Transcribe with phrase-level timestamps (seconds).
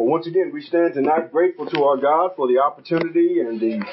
[0.00, 3.84] Well, once again, we stand tonight grateful to our God for the opportunity and the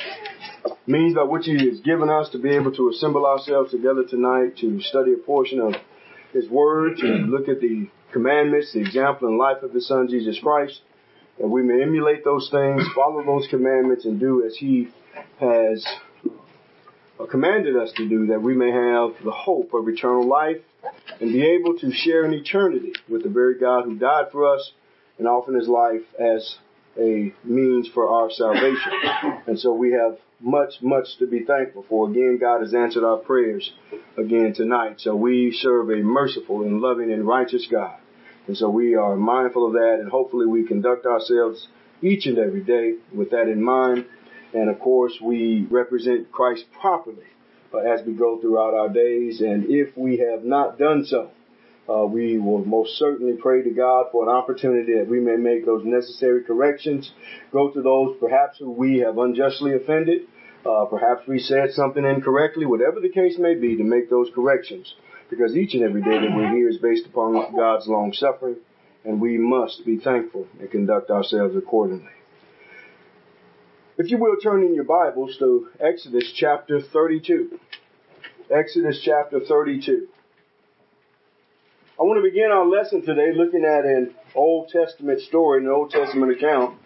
[0.88, 4.56] means by which He has given us to be able to assemble ourselves together tonight
[4.62, 5.74] to study a portion of
[6.32, 10.40] His Word, to look at the commandments, the example and life of His Son Jesus
[10.42, 10.80] Christ,
[11.40, 14.88] that we may emulate those things, follow those commandments, and do as He
[15.42, 15.86] has
[17.30, 20.62] commanded us to do, that we may have the hope of eternal life
[21.20, 24.72] and be able to share in eternity with the very God who died for us
[25.18, 26.58] and often his life as
[27.00, 28.92] a means for our salvation.
[29.48, 32.10] And so we have much, much to be thankful for.
[32.10, 33.72] Again, God has answered our prayers
[34.18, 35.00] again tonight.
[35.00, 37.98] So we serve a merciful and loving and righteous God.
[38.48, 41.68] And so we are mindful of that and hopefully we conduct ourselves
[42.02, 44.06] each and every day with that in mind.
[44.54, 47.26] And of course, we represent Christ properly
[47.74, 49.42] uh, as we go throughout our days.
[49.42, 51.32] And if we have not done so,
[51.90, 55.66] uh, we will most certainly pray to God for an opportunity that we may make
[55.66, 57.12] those necessary corrections,
[57.52, 60.22] go to those perhaps who we have unjustly offended,
[60.66, 64.96] uh, perhaps we said something incorrectly, whatever the case may be, to make those corrections.
[65.30, 68.58] Because each and every day that we're here is based upon God's long suffering,
[69.06, 72.12] and we must be thankful and conduct ourselves accordingly.
[73.98, 77.60] If you will turn in your Bibles to Exodus chapter 32.
[78.52, 80.08] Exodus chapter 32.
[82.00, 85.90] I want to begin our lesson today looking at an Old Testament story, an Old
[85.90, 86.78] Testament account.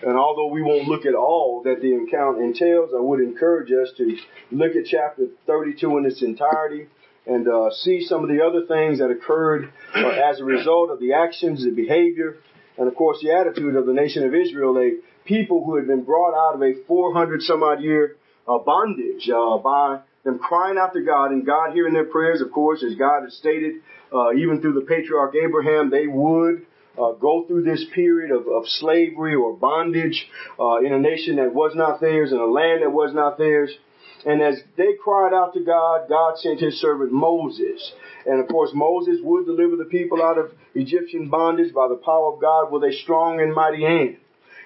[0.00, 3.90] And although we won't look at all that the account entails, I would encourage us
[3.96, 4.16] to
[4.52, 6.86] look at chapter 32 in its entirety
[7.26, 11.00] and uh, see some of the other things that occurred uh, as a result of
[11.00, 12.36] the actions, the behavior,
[12.78, 16.04] and of course the attitude of the nation of Israel, a people who had been
[16.04, 20.92] brought out of a 400 some odd year uh, bondage uh, by them crying out
[20.94, 23.76] to God and God hearing their prayers, of course, as God has stated,
[24.12, 26.66] uh, even through the patriarch Abraham, they would
[26.98, 31.54] uh, go through this period of, of slavery or bondage uh, in a nation that
[31.54, 33.70] was not theirs, in a land that was not theirs.
[34.26, 37.92] And as they cried out to God, God sent his servant Moses.
[38.26, 42.34] And of course, Moses would deliver the people out of Egyptian bondage by the power
[42.34, 44.18] of God with a strong and mighty hand.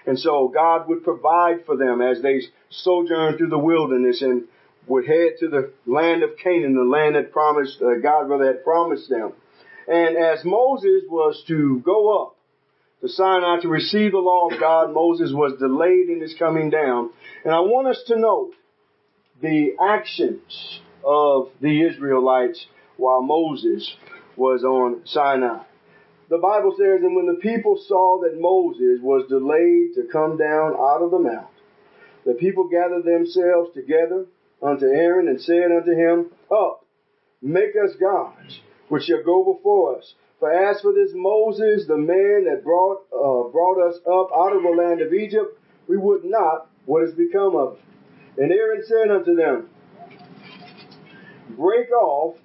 [0.06, 4.44] And so God would provide for them as they sojourned through the wilderness and
[4.86, 8.64] would head to the land of Canaan, the land that promised, uh, God rather had
[8.64, 9.32] promised them.
[9.88, 12.36] And as Moses was to go up
[13.00, 17.10] to Sinai to receive the law of God, Moses was delayed in his coming down.
[17.44, 18.52] And I want us to note
[19.42, 23.94] the actions of the Israelites while Moses
[24.36, 25.64] was on Sinai.
[26.30, 30.74] The Bible says, and when the people saw that Moses was delayed to come down
[30.74, 31.48] out of the mount,
[32.24, 34.26] the people gathered themselves together
[34.64, 36.84] unto Aaron and said unto him, Up,
[37.42, 40.14] make us gods, which shall go before us.
[40.40, 44.62] For as for this Moses, the man that brought uh, brought us up out of
[44.62, 45.58] the land of Egypt,
[45.88, 47.84] we would not what has become of him.
[48.36, 49.68] And Aaron said unto them,
[51.56, 52.36] Break off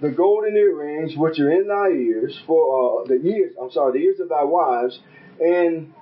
[0.00, 4.04] the golden earrings which are in thy ears, for uh, the ears, I'm sorry, the
[4.04, 5.00] ears of thy wives,
[5.40, 5.92] and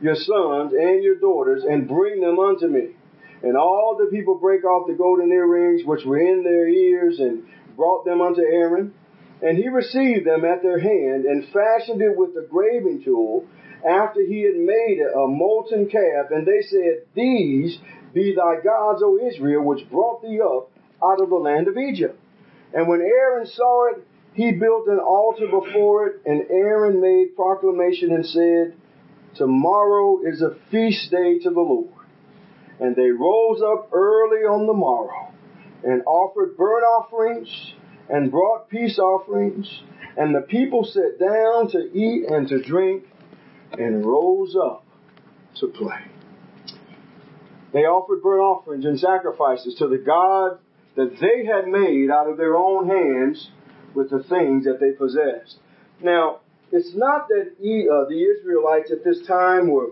[0.00, 2.96] your sons and your daughters, and bring them unto me.
[3.42, 7.44] And all the people brake off the golden earrings which were in their ears and
[7.76, 8.94] brought them unto Aaron.
[9.42, 13.46] And he received them at their hand and fashioned it with a graving tool
[13.84, 16.30] after he had made it a molten calf.
[16.30, 17.78] And they said, These
[18.14, 20.70] be thy gods, O Israel, which brought thee up
[21.02, 22.18] out of the land of Egypt.
[22.72, 28.12] And when Aaron saw it, he built an altar before it, and Aaron made proclamation
[28.12, 28.76] and said,
[29.36, 32.01] Tomorrow is a feast day to the Lord.
[32.82, 35.32] And they rose up early on the morrow
[35.84, 37.74] and offered burnt offerings
[38.10, 39.82] and brought peace offerings.
[40.16, 43.04] And the people sat down to eat and to drink
[43.78, 44.84] and rose up
[45.60, 46.00] to play.
[47.72, 50.58] They offered burnt offerings and sacrifices to the God
[50.96, 53.48] that they had made out of their own hands
[53.94, 55.58] with the things that they possessed.
[56.02, 56.40] Now,
[56.72, 59.90] it's not that uh, the Israelites at this time were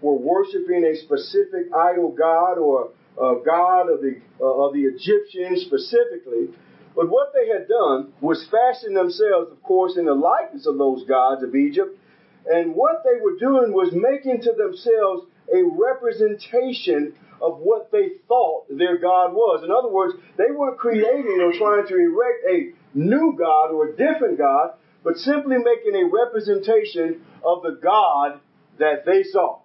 [0.00, 5.62] were worshiping a specific idol god or a god of the uh, of the Egyptians
[5.62, 6.48] specifically.
[6.94, 11.04] But what they had done was fashion themselves, of course, in the likeness of those
[11.04, 11.98] gods of Egypt.
[12.46, 18.66] And what they were doing was making to themselves a representation of what they thought
[18.70, 19.62] their God was.
[19.62, 23.96] In other words, they weren't creating or trying to erect a new God or a
[23.96, 28.40] different God, but simply making a representation of the God
[28.78, 29.60] that they saw.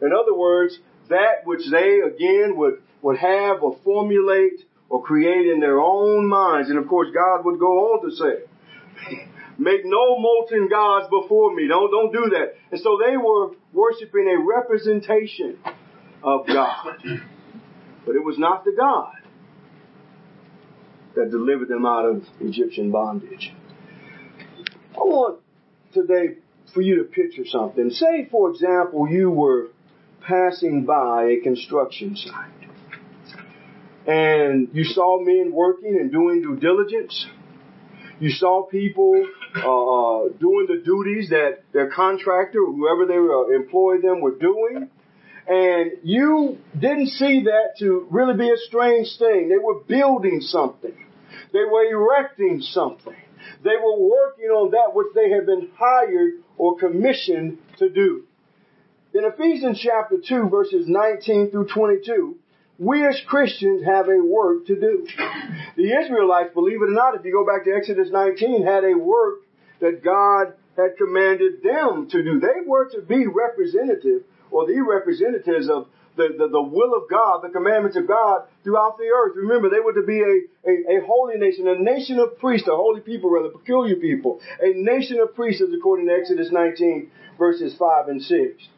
[0.00, 0.78] In other words,
[1.08, 6.70] that which they again would, would have or formulate or create in their own minds.
[6.70, 9.16] And of course, God would go on to say,
[9.58, 11.66] Make no molten gods before me.
[11.66, 12.56] Don't, don't do that.
[12.70, 15.58] And so they were worshiping a representation
[16.22, 16.98] of God.
[18.04, 19.14] But it was not the God
[21.14, 23.52] that delivered them out of Egyptian bondage.
[24.94, 25.40] I want
[25.94, 26.36] today
[26.74, 27.90] for you to picture something.
[27.90, 29.68] Say, for example, you were
[30.26, 32.56] passing by a construction site
[34.06, 37.26] and you saw men working and doing due diligence.
[38.20, 39.26] You saw people
[39.56, 44.36] uh, uh doing the duties that their contractor, whoever they were, uh, employed them, were
[44.36, 44.88] doing.
[45.48, 49.48] And you didn't see that to really be a strange thing.
[49.48, 50.96] They were building something.
[51.52, 53.14] They were erecting something.
[53.62, 58.25] They were working on that which they had been hired or commissioned to do.
[59.16, 62.36] In Ephesians chapter 2 verses 19 through 22,
[62.78, 65.06] we as Christians have a work to do.
[65.74, 68.92] The Israelites, believe it or not, if you go back to Exodus 19, had a
[68.92, 69.40] work
[69.80, 72.40] that God had commanded them to do.
[72.40, 77.40] They were to be representative or the representatives of the, the, the, will of God,
[77.40, 79.32] the commandments of God throughout the earth.
[79.36, 82.76] Remember, they were to be a, a, a holy nation, a nation of priests, a
[82.76, 88.08] holy people, rather, peculiar people, a nation of priests, according to Exodus 19, verses 5
[88.08, 88.68] and 6.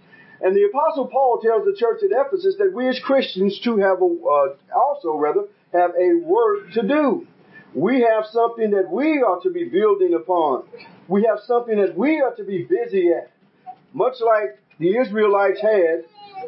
[0.40, 4.00] And the apostle Paul tells the church at Ephesus that we as Christians too have
[4.00, 7.26] a, uh, also rather have a work to do.
[7.74, 10.64] We have something that we are to be building upon.
[11.08, 13.30] We have something that we are to be busy at.
[13.92, 16.04] Much like the Israelites had,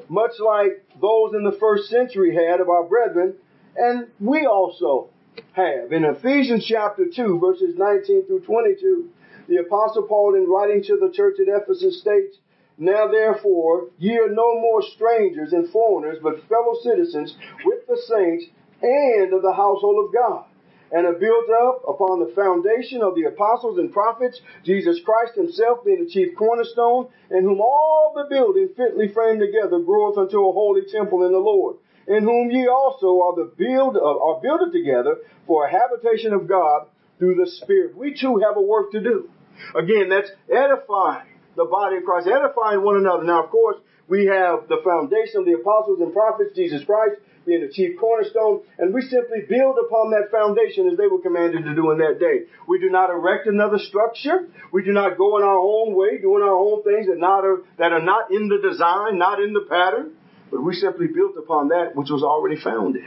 [0.09, 3.35] much like those in the first century had of our brethren,
[3.77, 5.09] and we also
[5.53, 5.93] have.
[5.93, 9.09] In Ephesians chapter 2, verses 19 through 22,
[9.49, 12.37] the apostle Paul in writing to the church at Ephesus states,
[12.81, 18.47] now therefore, ye are no more strangers and foreigners, but fellow citizens with the saints
[18.83, 20.47] and of the household of God,
[20.91, 25.85] and are built up upon the foundation of the apostles and prophets, Jesus Christ himself
[25.85, 30.53] being the chief cornerstone, in whom all the building fitly framed together groweth unto a
[30.53, 31.77] holy temple in the Lord,
[32.09, 36.49] in whom ye also are the build uh, are builded together for a habitation of
[36.49, 36.87] God
[37.19, 37.95] through the Spirit.
[37.95, 39.29] We too have a work to do.
[39.77, 43.25] Again, that's edifying the body of Christ, edifying one another.
[43.25, 43.77] Now, of course,
[44.09, 48.61] we have the foundation of the apostles and prophets, Jesus Christ being the chief cornerstone,
[48.79, 52.21] and we simply build upon that foundation as they were commanded to do in that
[52.21, 52.45] day.
[52.69, 54.49] We do not erect another structure.
[54.73, 57.63] We do not go in our own way, doing our own things that, not are,
[57.79, 60.13] that are not in the design, not in the pattern,
[60.51, 63.05] but we simply built upon that which was already founded.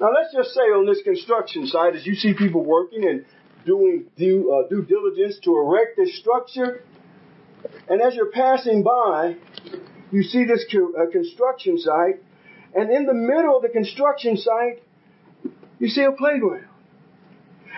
[0.00, 3.24] Now let's just say on this construction site, as you see people working and
[3.66, 6.82] doing due, uh, due diligence to erect this structure,
[7.88, 9.36] and as you're passing by,
[10.10, 12.22] you see this uh, construction site,
[12.74, 14.82] and in the middle of the construction site,
[15.78, 16.68] you see a playground.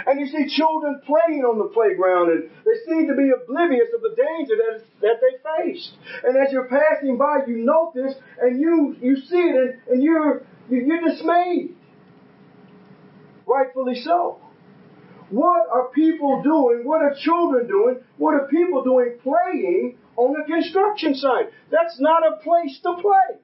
[0.07, 4.03] And you see children playing on the playground, and they seem to be oblivious of
[4.03, 5.93] the danger that, that they face.
[6.23, 10.43] And as you're passing by, you notice and you, you see it, and, and you're,
[10.69, 11.77] you're dismayed.
[13.47, 14.41] Rightfully so.
[15.35, 16.83] What are people doing?
[16.85, 17.97] What are children doing?
[18.19, 21.51] What are people doing playing on the construction site?
[21.73, 23.41] That's not a place to play.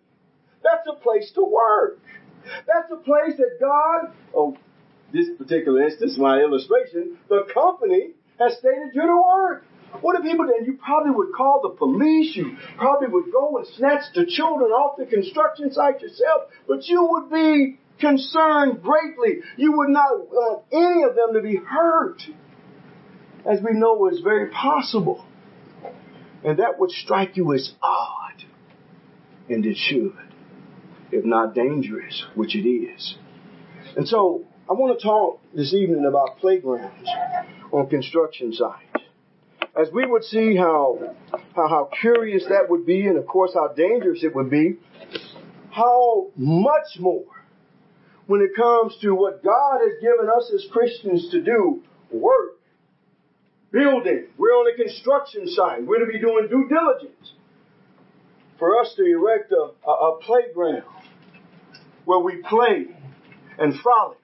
[0.62, 1.98] That's a place to work.
[2.44, 4.56] That's a place that God, oh,
[5.12, 9.64] this particular instance, my illustration, the company has stated you to work.
[10.00, 10.46] What do people?
[10.46, 12.36] And you probably would call the police.
[12.36, 16.42] You probably would go and snatch the children off the construction site yourself.
[16.68, 19.40] But you would be concerned greatly.
[19.56, 22.22] You would not want any of them to be hurt,
[23.44, 25.24] as we know is very possible.
[26.44, 28.44] And that would strike you as odd,
[29.48, 30.16] and it should,
[31.12, 33.16] if not dangerous, which it is.
[33.96, 37.08] And so, I want to talk this evening about playgrounds
[37.72, 39.04] on construction sites.
[39.76, 41.14] As we would see how,
[41.56, 44.78] how, how curious that would be, and of course how dangerous it would be,
[45.70, 47.24] how much more
[48.30, 51.82] when it comes to what God has given us as Christians to do,
[52.12, 52.60] work,
[53.72, 54.28] building.
[54.38, 55.84] We're on a construction site.
[55.84, 57.32] We're to be doing due diligence.
[58.60, 60.84] For us to erect a, a, a playground
[62.04, 62.86] where we play
[63.58, 64.18] and frolic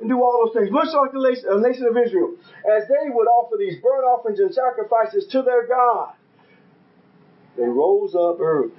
[0.00, 0.72] and do all those things.
[0.72, 5.26] Much like the nation of Israel, as they would offer these burnt offerings and sacrifices
[5.32, 6.14] to their God,
[7.58, 8.72] they rose up early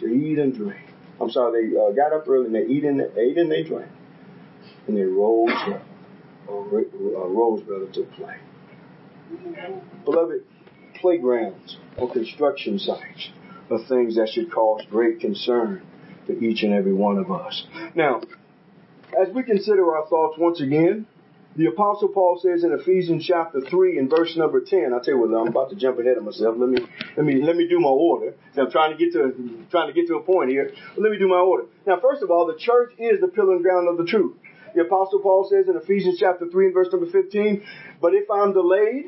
[0.00, 0.82] to eat and drink.
[1.20, 3.62] I'm sorry, they uh, got up early and they eat and they ate and they
[3.62, 3.86] drank
[4.90, 5.50] and they rose
[6.48, 7.62] uh, rose
[7.94, 8.36] to play.
[10.04, 10.42] Beloved,
[11.00, 13.30] playgrounds or construction sites
[13.70, 15.82] are things that should cause great concern
[16.26, 17.66] to each and every one of us.
[17.94, 18.20] Now,
[19.20, 21.06] as we consider our thoughts once again
[21.56, 25.20] The apostle Paul says in Ephesians chapter 3 and verse number 10, I tell you
[25.20, 26.54] what, I'm about to jump ahead of myself.
[26.56, 26.78] Let me,
[27.16, 28.34] let me, let me do my order.
[28.56, 30.72] I'm trying to get to, trying to get to a point here.
[30.96, 31.64] Let me do my order.
[31.86, 34.36] Now, first of all, the church is the pillar and ground of the truth.
[34.74, 37.62] The apostle Paul says in Ephesians chapter 3 and verse number 15,
[38.00, 39.06] but if I'm delayed,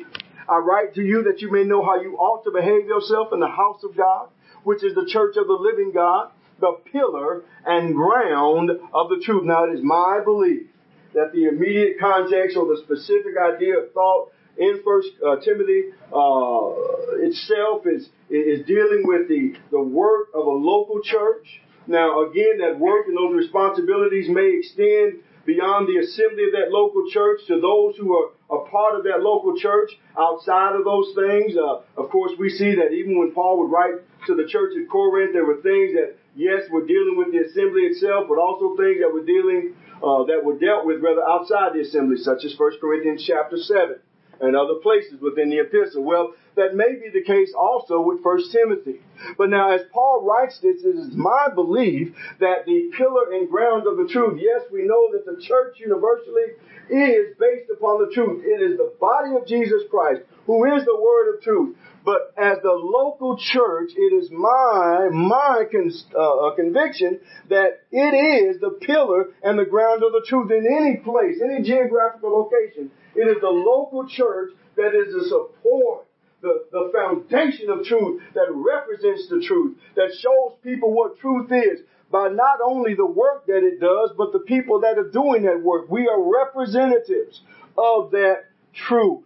[0.49, 3.40] I write to you that you may know how you ought to behave yourself in
[3.40, 4.28] the house of God,
[4.64, 9.45] which is the church of the living God, the pillar and ground of the truth.
[9.45, 10.66] Now, it is my belief
[11.14, 17.25] that the immediate context or the specific idea of thought in First uh, Timothy uh,
[17.25, 21.61] itself is is dealing with the the work of a local church.
[21.87, 27.04] Now, again, that work and those responsibilities may extend beyond the assembly of that local
[27.11, 31.56] church to those who are a part of that local church outside of those things.
[31.56, 34.88] Uh, of course, we see that even when Paul would write to the church at
[34.88, 39.00] Corinth, there were things that, yes, were dealing with the assembly itself, but also things
[39.02, 42.78] that were dealing uh, that were dealt with rather outside the assembly, such as 1
[42.80, 43.99] Corinthians chapter 7
[44.42, 46.02] and other places within the epistle.
[46.02, 49.00] Well, that may be the case also with 1 Timothy.
[49.38, 53.87] But now, as Paul writes this, it is my belief that the pillar and ground
[53.87, 56.58] of the truth, yes, we know that the church universally
[56.90, 58.44] is based upon the truth.
[58.44, 61.76] It is the body of Jesus Christ, who is the word of truth.
[62.04, 68.14] But as the local church, it is my my con, uh, conviction that it
[68.50, 72.90] is the pillar and the ground of the truth in any place, any geographical location.
[73.14, 76.07] It is the local church that is the support,
[76.40, 81.81] the, the foundation of truth that represents the truth, that shows people what truth is
[82.11, 85.62] by not only the work that it does, but the people that are doing that
[85.62, 85.90] work.
[85.90, 87.40] We are representatives
[87.76, 89.25] of that truth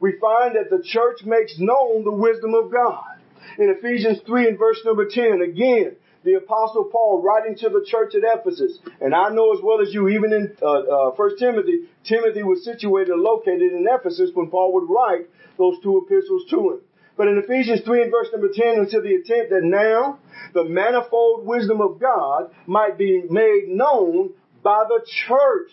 [0.00, 3.18] we find that the church makes known the wisdom of God.
[3.58, 8.14] In Ephesians 3 and verse number 10, again, the apostle Paul writing to the church
[8.14, 11.84] at Ephesus, and I know as well as you, even in uh, uh, 1 Timothy,
[12.04, 16.72] Timothy was situated and located in Ephesus when Paul would write those two epistles to
[16.72, 16.80] him.
[17.16, 20.18] But in Ephesians 3 and verse number 10, until the intent that now
[20.54, 24.30] the manifold wisdom of God might be made known
[24.62, 25.70] by the church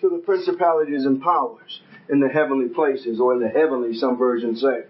[0.00, 4.60] to the principalities and powers in the heavenly places, or in the heavenly, some versions
[4.60, 4.84] say.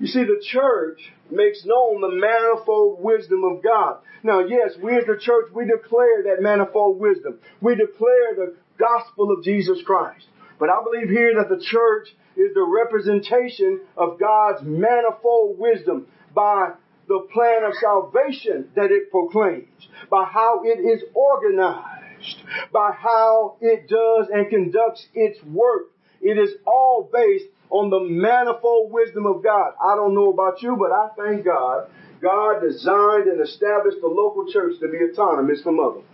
[0.00, 0.98] You see, the church
[1.30, 3.98] makes known the manifold wisdom of God.
[4.22, 7.38] Now, yes, we as the church, we declare that manifold wisdom.
[7.60, 10.26] We declare the gospel of Jesus Christ.
[10.58, 16.72] But I believe here that the church is the representation of God's manifold wisdom by
[17.06, 22.42] the plan of salvation that it proclaims, by how it is organized,
[22.72, 25.90] by how it does and conducts its work
[26.20, 29.72] it is all based on the manifold wisdom of God.
[29.82, 31.88] I don't know about you, but I thank God.
[32.20, 36.04] God designed and established the local church to be autonomous from others.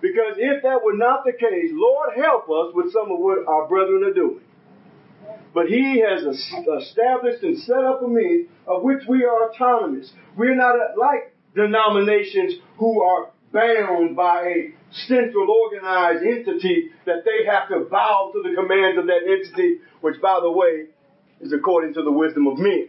[0.00, 3.68] Because if that were not the case, Lord help us with some of what our
[3.68, 4.40] brethren are doing.
[5.52, 10.10] But He has established and set up a means of which we are autonomous.
[10.36, 14.74] We're not like denominations who are bound by a
[15.06, 20.20] central organized entity that they have to bow to the commands of that entity, which
[20.20, 20.86] by the way
[21.40, 22.88] is according to the wisdom of men.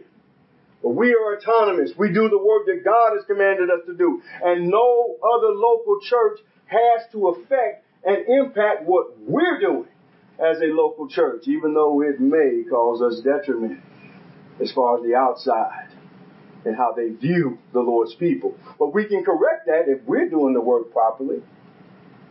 [0.82, 1.92] But we are autonomous.
[1.96, 4.20] We do the work that God has commanded us to do.
[4.42, 9.88] And no other local church has to affect and impact what we're doing
[10.40, 13.78] as a local church, even though it may cause us detriment
[14.60, 15.91] as far as the outside
[16.64, 18.56] and how they view the Lord's people.
[18.78, 21.42] But we can correct that if we're doing the work properly.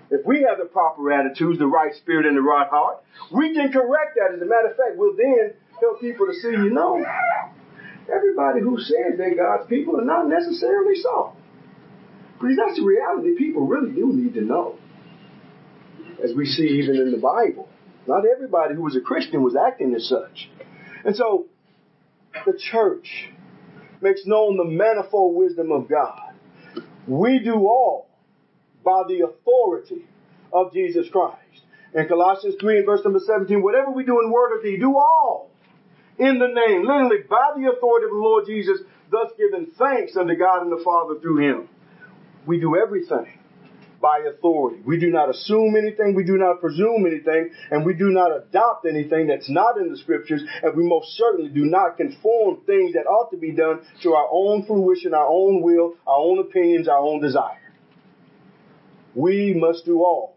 [0.09, 3.71] If we have the proper attitudes, the right spirit, and the right heart, we can
[3.71, 4.35] correct that.
[4.35, 7.03] As a matter of fact, we'll then help people to see, you know,
[8.13, 11.33] everybody who says they're God's people are not necessarily so.
[12.33, 14.77] Because that's the reality people really do need to know.
[16.21, 17.69] As we see even in the Bible.
[18.07, 20.49] Not everybody who was a Christian was acting as such.
[21.05, 21.45] And so,
[22.45, 23.29] the church
[24.01, 26.33] makes known the manifold wisdom of God.
[27.07, 28.09] We do all
[28.83, 30.05] by the authority
[30.53, 31.37] of Jesus Christ.
[31.93, 34.95] In Colossians 3 and verse number 17, whatever we do in word or deed, do
[34.95, 35.51] all
[36.17, 38.79] in the name, literally by the authority of the Lord Jesus,
[39.09, 41.69] thus giving thanks unto God and the Father through him.
[42.45, 43.40] We do everything
[44.01, 44.81] by authority.
[44.85, 48.85] We do not assume anything, we do not presume anything, and we do not adopt
[48.85, 53.05] anything that's not in the scriptures, and we most certainly do not conform things that
[53.07, 56.99] ought to be done to our own fruition, our own will, our own opinions, our
[56.99, 57.57] own desire.
[59.13, 60.35] We must do all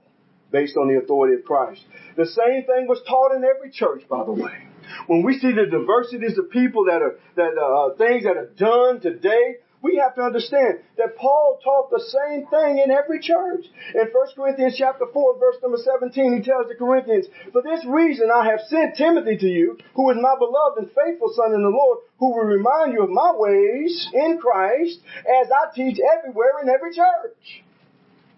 [0.51, 1.83] based on the authority of Christ.
[2.17, 4.69] The same thing was taught in every church, by the way.
[5.07, 9.01] When we see the diversities of people that are, that uh, things that are done
[9.01, 13.67] today, we have to understand that Paul taught the same thing in every church.
[13.95, 18.31] In 1 Corinthians chapter 4, verse number 17, he tells the Corinthians, For this reason
[18.35, 21.69] I have sent Timothy to you, who is my beloved and faithful son in the
[21.69, 26.71] Lord, who will remind you of my ways in Christ as I teach everywhere in
[26.71, 27.63] every church.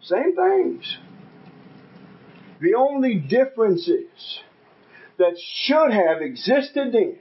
[0.02, 0.98] Same things.
[2.60, 4.40] The only difference is
[5.18, 7.18] that should have existed then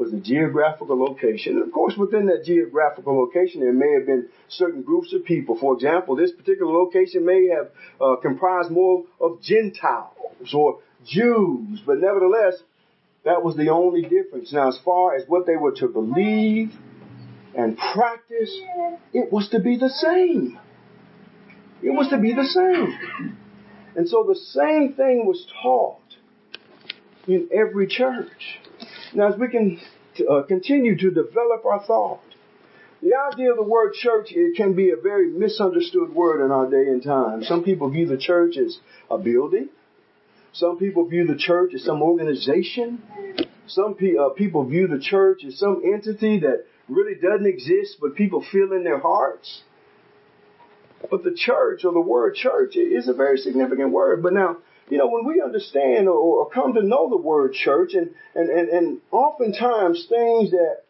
[0.00, 1.56] was a geographical location.
[1.56, 5.58] And of course, within that geographical location, there may have been certain groups of people.
[5.60, 7.68] For example, this particular location may have
[8.00, 10.16] uh, comprised more of Gentiles
[10.54, 12.54] or Jews, but nevertheless,
[13.26, 14.54] that was the only difference.
[14.54, 16.72] Now, as far as what they were to believe
[17.54, 18.58] and practice,
[19.12, 20.58] it was to be the same.
[21.82, 23.36] It was to be the same.
[23.96, 25.98] And so the same thing was taught
[27.26, 28.60] in every church.
[29.14, 29.80] Now, as we can
[30.30, 32.20] uh, continue to develop our thought,
[33.02, 36.70] the idea of the word church it can be a very misunderstood word in our
[36.70, 37.42] day and time.
[37.42, 38.78] Some people view the church as
[39.10, 39.70] a building.
[40.52, 43.02] Some people view the church as some organization.
[43.66, 48.16] Some pe- uh, people view the church as some entity that really doesn't exist, but
[48.16, 49.62] people feel in their hearts.
[51.10, 54.22] But the church or the word church is a very significant word.
[54.22, 54.58] But now,
[54.90, 58.68] you know, when we understand or, come to know the word church and, and, and,
[58.68, 60.82] and oftentimes things that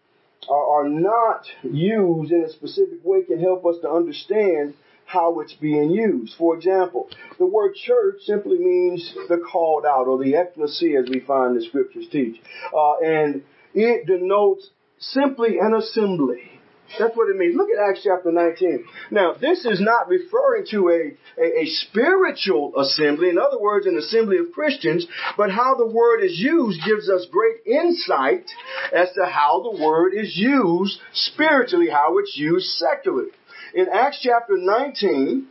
[0.49, 5.55] are, are not used in a specific way can help us to understand how it's
[5.55, 6.35] being used.
[6.39, 11.21] For example, the word church simply means the called out or the ecclesia as we
[11.21, 12.41] find the scriptures teach.
[12.75, 13.43] Uh, and
[13.75, 16.60] it denotes simply an assembly.
[16.99, 17.57] That's what it means.
[17.57, 18.85] Look at Acts chapter 19.
[19.11, 23.97] Now, this is not referring to a, a, a, spiritual assembly, in other words, an
[23.97, 25.07] assembly of Christians,
[25.37, 28.45] but how the word is used gives us great insight
[28.93, 33.31] as to how the word is used spiritually, how it's used secularly.
[33.75, 35.47] In Acts chapter 19,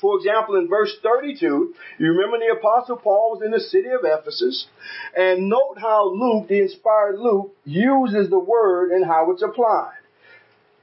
[0.00, 4.00] for example, in verse 32, you remember the apostle Paul was in the city of
[4.04, 4.66] Ephesus,
[5.16, 9.97] and note how Luke, the inspired Luke, uses the word and how it's applied.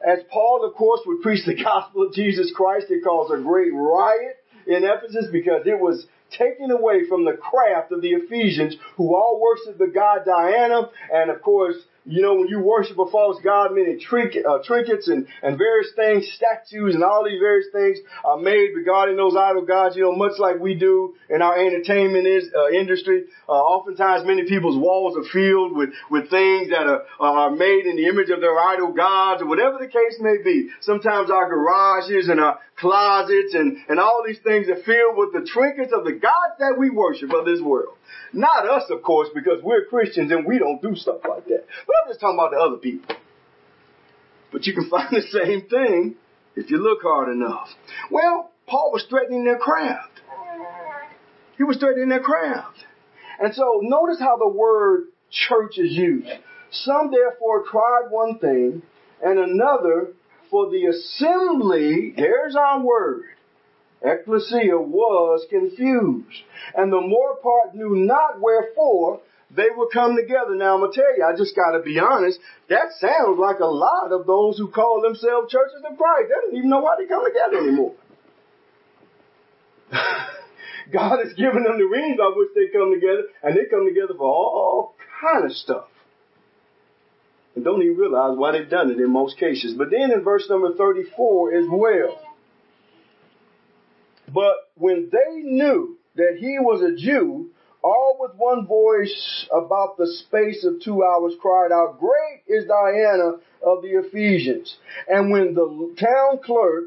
[0.05, 3.73] As Paul, of course, would preach the gospel of Jesus Christ, it caused a great
[3.73, 4.37] riot
[4.67, 9.41] in Ephesus because it was taken away from the craft of the Ephesians who all
[9.41, 10.89] worshiped the god Diana.
[11.11, 15.07] And of course you know, when you worship a false god, many trinket, uh, trinkets
[15.07, 19.65] and, and various things, statues and all these various things are made regarding those idol
[19.65, 23.23] gods, you know, much like we do in our entertainment is, uh, industry.
[23.49, 27.95] Uh, oftentimes many people's walls are filled with, with things that are, are made in
[27.95, 30.69] the image of their idol gods or whatever the case may be.
[30.81, 35.47] Sometimes our garages and our closets and, and all these things are filled with the
[35.49, 37.95] trinkets of the gods that we worship of this world.
[38.33, 41.65] Not us, of course, because we're Christians and we don't do stuff like that.
[41.87, 43.15] But I'm just talking about the other people.
[44.51, 46.15] But you can find the same thing
[46.55, 47.67] if you look hard enough.
[48.11, 50.21] Well, Paul was threatening their craft.
[51.57, 52.77] He was threatening their craft.
[53.39, 56.27] And so notice how the word church is used.
[56.71, 58.81] Some therefore tried one thing
[59.23, 60.13] and another
[60.49, 63.23] for the assembly, there's our word,
[64.01, 66.43] ecclesia was confused.
[66.75, 69.21] And the more part knew not wherefore
[69.55, 70.55] they would come together.
[70.55, 74.11] Now I'm gonna tell you, I just gotta be honest, that sounds like a lot
[74.11, 76.29] of those who call themselves churches of Christ.
[76.29, 77.93] They don't even know why they come together anymore.
[80.91, 84.13] God has given them the means by which they come together, and they come together
[84.17, 85.87] for all kind of stuff.
[87.55, 89.73] And don't even realize why they've done it in most cases.
[89.77, 92.19] But then in verse number 34 as well,
[94.33, 97.49] but when they knew that he was a Jew,
[97.83, 103.37] all with one voice about the space of two hours cried out, Great is Diana
[103.61, 104.75] of the Ephesians.
[105.07, 106.85] And when the town clerk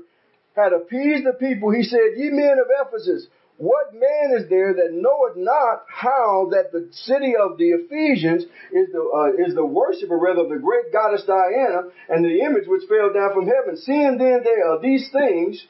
[0.57, 4.93] had appeased the people, he said, Ye men of Ephesus, what man is there that
[4.93, 10.17] knoweth not how that the city of the Ephesians is the uh, is the worshiper
[10.17, 13.77] rather of the great goddess Diana and the image which fell down from heaven?
[13.77, 15.65] Seeing then there are these things,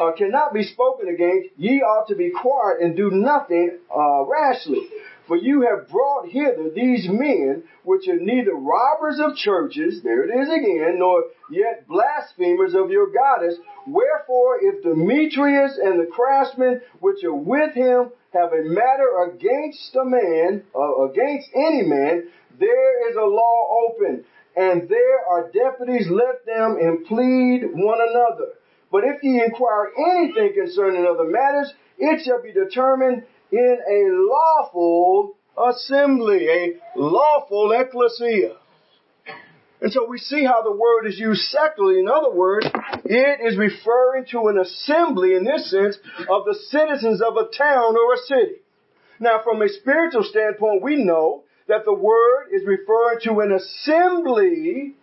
[0.00, 4.88] uh, cannot be spoken against, ye ought to be quiet and do nothing uh, rashly.
[5.26, 10.30] For you have brought hither these men, which are neither robbers of churches, there it
[10.30, 13.54] is again, nor yet blasphemers of your goddess.
[13.86, 20.04] Wherefore, if Demetrius and the craftsmen which are with him have a matter against a
[20.04, 22.28] man, uh, against any man,
[22.60, 24.24] there is a law open,
[24.56, 28.52] and there are deputies, let them and plead one another.
[28.94, 35.36] But if ye inquire anything concerning other matters, it shall be determined in a lawful
[35.58, 38.54] assembly, a lawful ecclesia.
[39.80, 41.98] And so we see how the word is used secularly.
[41.98, 42.68] In other words,
[43.04, 45.98] it is referring to an assembly in this sense
[46.30, 48.62] of the citizens of a town or a city.
[49.18, 54.94] Now from a spiritual standpoint, we know that the word is referring to an assembly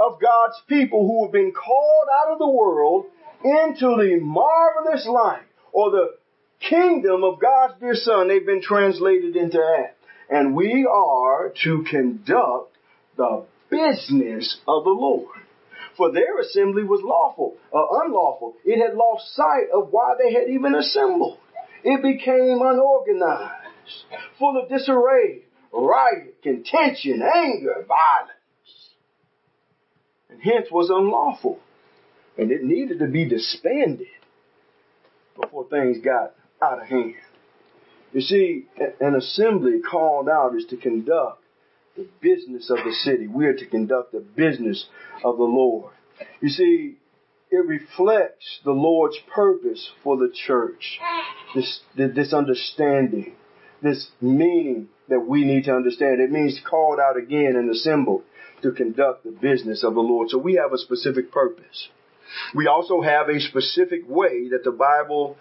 [0.00, 3.04] of God's people who have been called out of the world
[3.44, 6.16] into the marvelous light or the
[6.66, 8.28] kingdom of God's dear son.
[8.28, 9.96] They've been translated into that.
[10.30, 12.76] And we are to conduct
[13.16, 15.36] the business of the Lord.
[15.98, 18.54] For their assembly was lawful, uh, unlawful.
[18.64, 21.38] It had lost sight of why they had even assembled.
[21.84, 24.04] It became unorganized,
[24.38, 28.39] full of disarray, riot, contention, anger, violence.
[30.30, 31.58] And hence was unlawful.
[32.38, 34.06] And it needed to be disbanded
[35.40, 37.14] before things got out of hand.
[38.12, 38.66] You see,
[39.00, 41.42] an assembly called out is to conduct
[41.96, 43.26] the business of the city.
[43.26, 44.86] We are to conduct the business
[45.24, 45.92] of the Lord.
[46.40, 46.96] You see,
[47.50, 50.98] it reflects the Lord's purpose for the church.
[51.54, 53.34] This, this understanding,
[53.82, 56.20] this meaning that we need to understand.
[56.20, 58.22] It means called out again and assembled
[58.62, 60.30] to conduct the business of the Lord.
[60.30, 61.88] So we have a specific purpose.
[62.54, 65.36] We also have a specific way that the Bible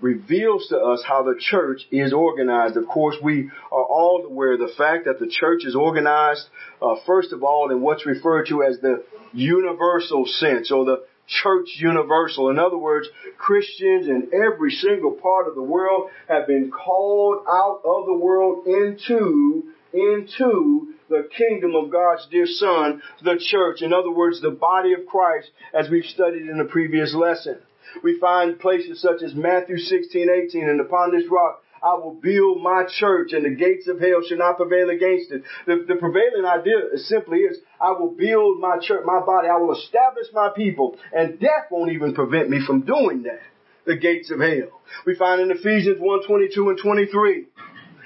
[0.00, 2.76] reveals to us how the church is organized.
[2.76, 6.46] Of course, we are all aware of the fact that the church is organized,
[6.82, 11.68] uh, first of all, in what's referred to as the universal sense or the church
[11.78, 12.50] universal.
[12.50, 17.80] In other words, Christians in every single part of the world have been called out
[17.84, 23.82] of the world into, into the kingdom of God's dear son, the church.
[23.82, 27.58] In other words, the body of Christ as we've studied in the previous lesson.
[28.02, 32.62] We find places such as Matthew 16, 18, and upon this rock I will build
[32.62, 35.42] my church and the gates of hell shall not prevail against it.
[35.66, 39.48] The, the prevailing idea simply is I will build my church, my body.
[39.48, 43.42] I will establish my people and death won't even prevent me from doing that.
[43.86, 44.80] The gates of hell.
[45.06, 47.44] We find in Ephesians 1, 22 and 23.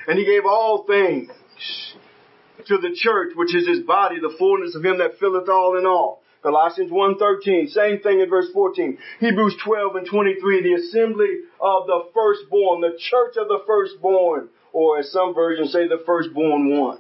[0.08, 1.30] And he gave all things
[2.66, 5.86] to the church, which is his body, the fullness of him that filleth all in
[5.86, 6.22] all.
[6.42, 8.98] Colossians 1.13, same thing in verse 14.
[9.20, 14.98] Hebrews 12 and 23, the assembly of the firstborn, the church of the firstborn, or
[14.98, 16.98] as some versions say, the firstborn one.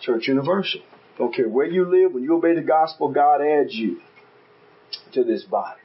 [0.00, 0.80] Church universal.
[1.16, 4.00] Don't care where you live, when you obey the gospel, God adds you
[5.12, 5.80] to this body.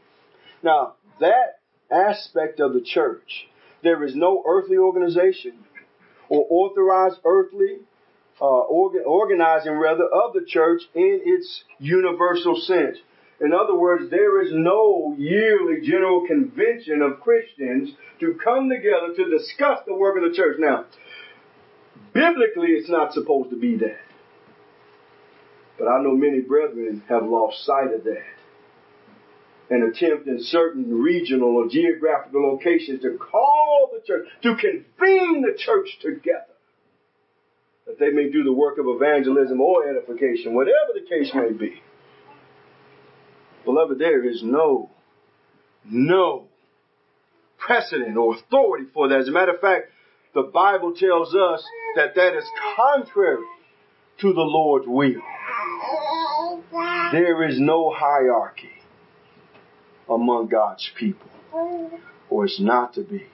[0.64, 1.60] Now, that
[1.92, 3.48] aspect of the church,
[3.86, 5.54] there is no earthly organization
[6.30, 7.78] or authorized earthly
[8.42, 12.98] uh, organ, organizing rather of the church in its universal sense.
[13.40, 19.30] In other words, there is no yearly general convention of Christians to come together to
[19.30, 20.58] discuss the work of the church.
[20.60, 20.86] Now,
[22.14, 24.00] biblically, it's not supposed to be that.
[25.78, 28.24] But I know many brethren have lost sight of that
[29.70, 35.58] and attempt in certain regional or geographical locations to call the church, to convene the
[35.58, 36.46] church together
[37.88, 41.82] that they may do the work of evangelism or edification, whatever the case may be.
[43.64, 44.90] Beloved, there is no,
[45.84, 46.48] no
[47.58, 49.20] precedent or authority for that.
[49.20, 49.92] As a matter of fact,
[50.34, 51.64] the Bible tells us
[51.96, 53.44] that that is contrary
[54.22, 55.22] to the Lord's will.
[57.12, 58.75] There is no hierarchy
[60.10, 61.30] among God's people,
[62.30, 63.26] or it's not to be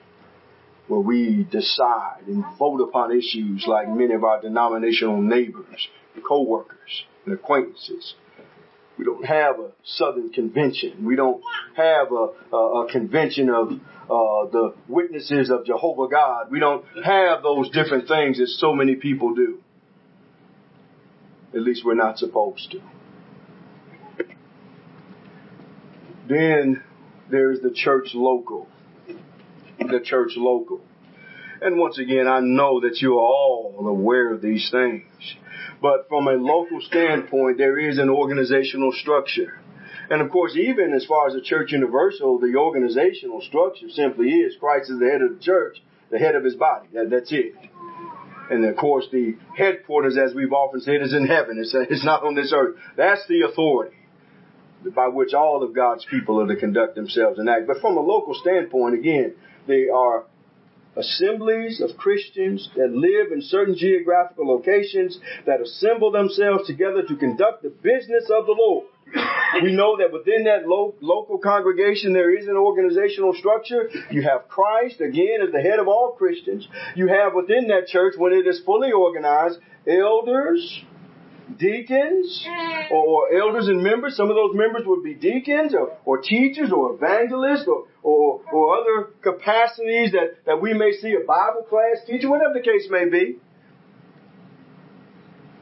[0.88, 5.88] where we decide and vote upon issues like many of our denominational neighbors,
[6.26, 8.14] co-workers, and acquaintances.
[8.98, 11.04] We don't have a Southern convention.
[11.04, 11.42] We don't
[11.76, 16.50] have a, a, a convention of uh, the witnesses of Jehovah God.
[16.50, 19.60] We don't have those different things that so many people do.
[21.54, 22.80] At least we're not supposed to.
[26.28, 26.82] Then
[27.30, 28.68] there's the church local
[29.90, 30.80] the church local.
[31.60, 35.04] And once again, I know that you are all aware of these things.
[35.80, 39.58] But from a local standpoint, there is an organizational structure.
[40.10, 44.56] And of course, even as far as the church universal, the organizational structure simply is
[44.58, 46.88] Christ is the head of the church, the head of his body.
[46.92, 47.54] That, that's it.
[48.50, 51.58] And of course, the headquarters, as we've often said, is in heaven.
[51.58, 52.76] It's, it's not on this earth.
[52.96, 53.96] That's the authority
[54.94, 57.66] by which all of God's people are to conduct themselves and act.
[57.66, 59.34] But from a local standpoint, again,
[59.66, 60.24] they are
[60.96, 67.62] assemblies of Christians that live in certain geographical locations that assemble themselves together to conduct
[67.62, 68.86] the business of the Lord.
[69.62, 73.90] We know that within that lo- local congregation there is an organizational structure.
[74.10, 76.66] You have Christ, again, as the head of all Christians.
[76.94, 80.82] You have within that church, when it is fully organized, elders,
[81.58, 82.46] deacons,
[82.90, 84.16] or, or elders and members.
[84.16, 88.78] Some of those members would be deacons or, or teachers or evangelists or, or, or
[88.78, 93.08] other capacities that, that we may see a Bible class teacher, whatever the case may
[93.08, 93.38] be.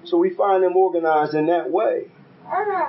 [0.05, 2.11] So we find them organized in that way.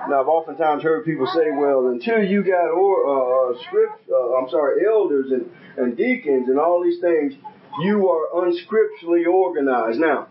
[0.10, 4.50] Now, I've oftentimes heard people say, well, until you got or, uh, script, uh, I'm
[4.50, 7.34] sorry, elders and, and deacons and all these things,
[7.82, 10.00] you are unscripturally organized.
[10.00, 10.30] Now,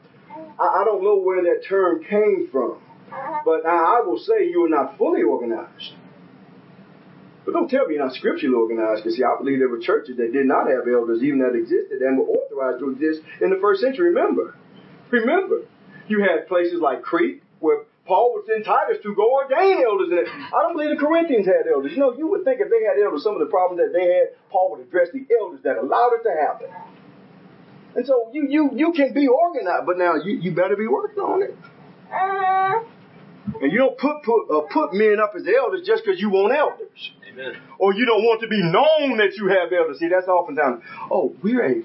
[0.60, 3.40] I, I don't know where that term came from, uh-huh.
[3.44, 5.94] but I, I will say you are not fully organized.
[7.44, 10.18] But don't tell me you're not scripturally organized, because see, I believe there were churches
[10.18, 13.58] that did not have elders even that existed and were authorized to exist in the
[13.60, 14.12] first century.
[14.12, 14.54] Remember,
[15.10, 15.64] remember,
[16.06, 20.10] you had places like Crete where Paul would send Titus to go ordain elders.
[20.10, 21.92] And I don't believe the Corinthians had elders.
[21.92, 24.04] You know, you would think if they had elders, some of the problems that they
[24.04, 26.68] had, Paul would address the elders that allowed it to happen.
[27.94, 31.18] And so you you you can be organized, but now you, you better be working
[31.18, 31.56] on it.
[33.60, 36.54] And you don't put put uh, put men up as elders just because you want
[36.54, 37.10] elders.
[37.32, 37.56] Amen.
[37.78, 39.98] Or you don't want to be known that you have elders.
[39.98, 41.82] See, that's oftentimes, oh, we're a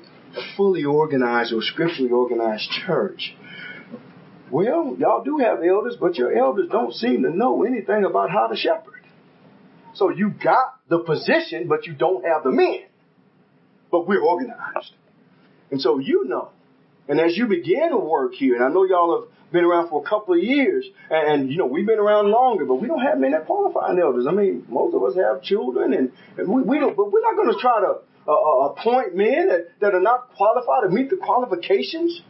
[0.56, 3.36] fully organized or scripturally organized church.
[4.52, 8.48] Well, y'all do have elders, but your elders don't seem to know anything about how
[8.48, 9.02] to shepherd.
[9.94, 12.84] So you got the position, but you don't have the men.
[13.92, 14.94] But we're organized.
[15.72, 16.50] And so you know.
[17.08, 20.04] And as you begin to work here, and I know y'all have been around for
[20.04, 23.02] a couple of years, and, and you know, we've been around longer, but we don't
[23.02, 24.26] have many that qualifying elders.
[24.28, 27.36] I mean, most of us have children, and, and we, we don't, but we're not
[27.36, 27.98] going to try to
[28.28, 32.22] uh, uh, appoint men that, that are not qualified to meet the qualifications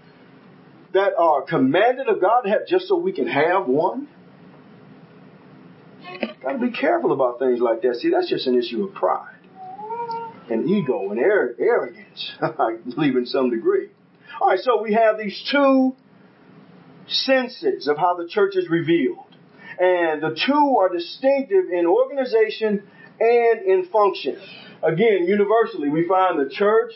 [0.93, 4.08] that are commanded of God to have just so we can have one?
[6.43, 7.95] Got to be careful about things like that.
[7.95, 9.35] See, that's just an issue of pride
[10.49, 13.89] and ego and arrogance, I believe in some degree.
[14.39, 15.95] All right, so we have these two
[17.08, 19.36] senses of how the church is revealed.
[19.79, 22.84] And the two are distinctive in organization
[23.19, 24.38] and in function.
[24.84, 26.93] Again, universally, we find the church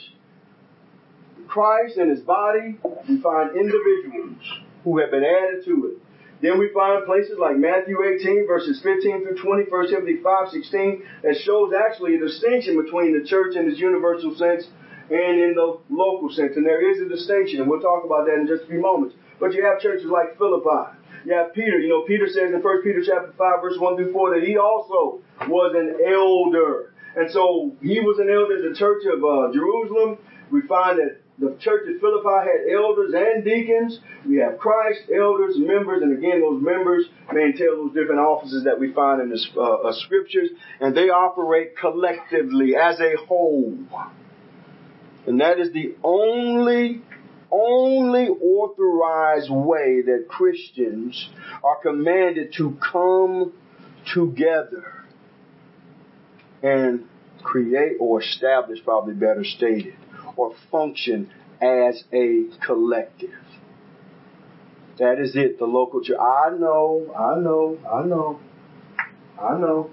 [1.50, 2.78] Christ and his body,
[3.10, 4.38] we find individuals
[4.84, 6.09] who have been added to it.
[6.42, 11.04] Then we find places like Matthew 18 verses 15 through 20, 1 Timothy 5, 16,
[11.24, 14.64] that shows actually a distinction between the church in its universal sense
[15.12, 16.56] and in the local sense.
[16.56, 19.16] And there is a distinction, and we'll talk about that in just a few moments.
[19.40, 20.96] But you have churches like Philippi.
[21.26, 21.80] You have Peter.
[21.80, 24.56] You know, Peter says in 1 Peter chapter 5, verse 1 through 4, that he
[24.58, 26.94] also was an elder.
[27.16, 30.20] And so he was an elder in the church of uh, Jerusalem.
[30.52, 34.00] We find that the church at Philippi had elders and deacons.
[34.28, 38.78] We have Christ, elders, members, and again, those members may entail those different offices that
[38.78, 40.50] we find in the uh, uh, scriptures,
[40.82, 43.78] and they operate collectively as a whole.
[45.28, 47.02] And that is the only,
[47.52, 51.30] only authorized way that Christians
[51.64, 53.54] are commanded to come
[54.14, 55.06] together
[56.62, 57.06] and
[57.42, 59.96] create or establish, probably better stated,
[60.40, 61.30] or function
[61.62, 63.36] as a collective.
[64.98, 66.18] That is it, the local church.
[66.18, 68.40] I know, I know, I know,
[69.42, 69.92] I know.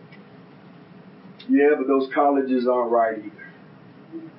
[1.49, 4.31] Yeah, but those colleges aren't right either.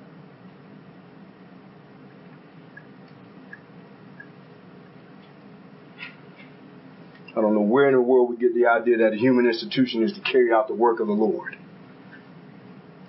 [7.35, 10.03] I don't know where in the world we get the idea that a human institution
[10.03, 11.57] is to carry out the work of the Lord.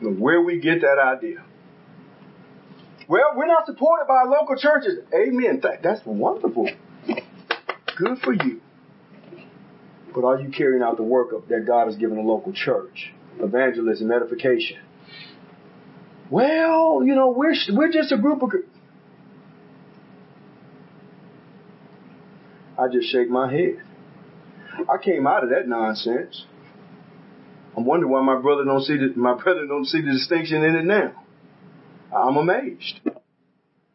[0.01, 1.45] Where we get that idea.
[3.09, 4.99] Well, we're not supported by local churches.
[5.14, 5.62] Amen.
[5.83, 6.68] That's wonderful.
[7.97, 8.61] Good for you.
[10.14, 13.12] But are you carrying out the work of, that God has given a local church?
[13.40, 14.79] Evangelism, edification.
[16.31, 18.51] Well, you know, we're, we're just a group of.
[22.79, 23.83] I just shake my head.
[24.88, 26.44] I came out of that nonsense.
[27.77, 30.77] I'm wondering why my brother don't see the, my brother don't see the distinction in
[30.77, 31.12] it now.
[32.14, 33.01] I'm amazed.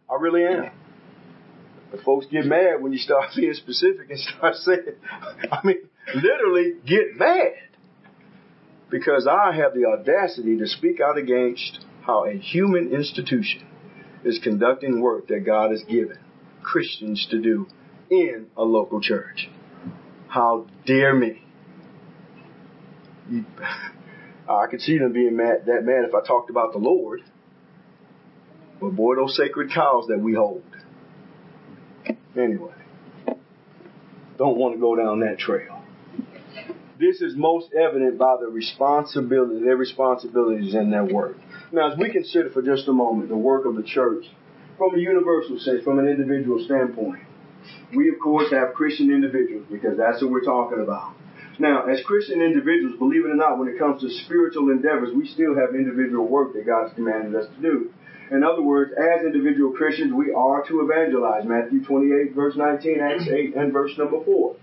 [0.09, 0.71] I really am.
[1.91, 4.95] But folks get mad when you start being specific and start saying,
[5.51, 7.53] I mean, literally get mad.
[8.89, 13.65] Because I have the audacity to speak out against how a human institution
[14.23, 16.19] is conducting work that God has given
[16.61, 17.67] Christians to do
[18.09, 19.49] in a local church.
[20.27, 21.43] How dare me?
[24.49, 27.21] I could see them being mad, that mad if I talked about the Lord.
[28.91, 30.63] Boy, those sacred cows that we hold.
[32.35, 32.73] Anyway,
[34.37, 35.83] don't want to go down that trail.
[36.99, 41.37] this is most evident by the responsibility, their responsibilities in their work.
[41.71, 44.25] Now, as we consider for just a moment the work of the church
[44.77, 47.21] from a universal sense, from an individual standpoint,
[47.95, 51.13] we of course have Christian individuals because that's what we're talking about.
[51.59, 55.27] Now, as Christian individuals, believe it or not, when it comes to spiritual endeavors, we
[55.27, 57.92] still have individual work that God's commanded us to do.
[58.33, 61.45] In other words, as individual Christians, we are to evangelize.
[61.45, 64.55] Matthew 28, verse 19, Acts 8, and verse number 4.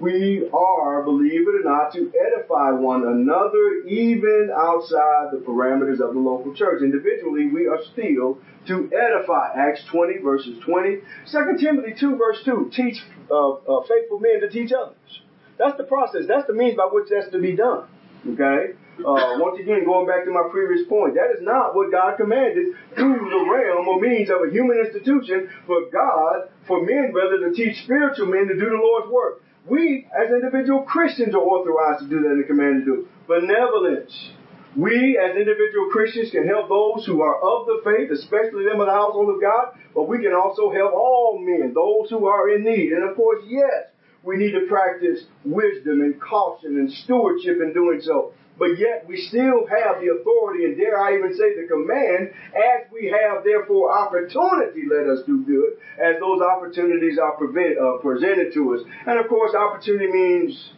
[0.00, 6.14] We are, believe it or not, to edify one another even outside the parameters of
[6.14, 6.80] the local church.
[6.80, 9.52] Individually, we are still to edify.
[9.54, 11.00] Acts 20, verses 20.
[11.30, 12.70] 2 Timothy 2, verse 2.
[12.72, 15.20] Teach uh, uh, faithful men to teach others.
[15.58, 16.22] That's the process.
[16.26, 17.86] That's the means by which that's to be done.
[18.26, 18.72] Okay?
[19.04, 22.74] Uh, once again, going back to my previous point, that is not what God commanded
[22.94, 27.54] through the realm or means of a human institution for God, for men rather to
[27.54, 29.42] teach spiritual men to do the Lord's work.
[29.66, 33.08] We, as individual Christians, are authorized to do that and commanded to do.
[33.28, 34.32] Benevolence.
[34.76, 38.86] We, as individual Christians, can help those who are of the faith, especially them of
[38.86, 42.62] the household of God, but we can also help all men, those who are in
[42.64, 42.92] need.
[42.92, 43.90] And of course, yes,
[44.22, 48.32] we need to practice wisdom and caution and stewardship in doing so.
[48.60, 52.92] But yet we still have the authority and dare I even say the command, as
[52.92, 58.52] we have therefore opportunity, let us do good, as those opportunities are prevent, uh, presented
[58.52, 58.80] to us.
[59.06, 60.72] And of course opportunity means,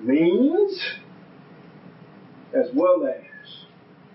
[0.00, 0.80] means,
[2.54, 3.66] as well as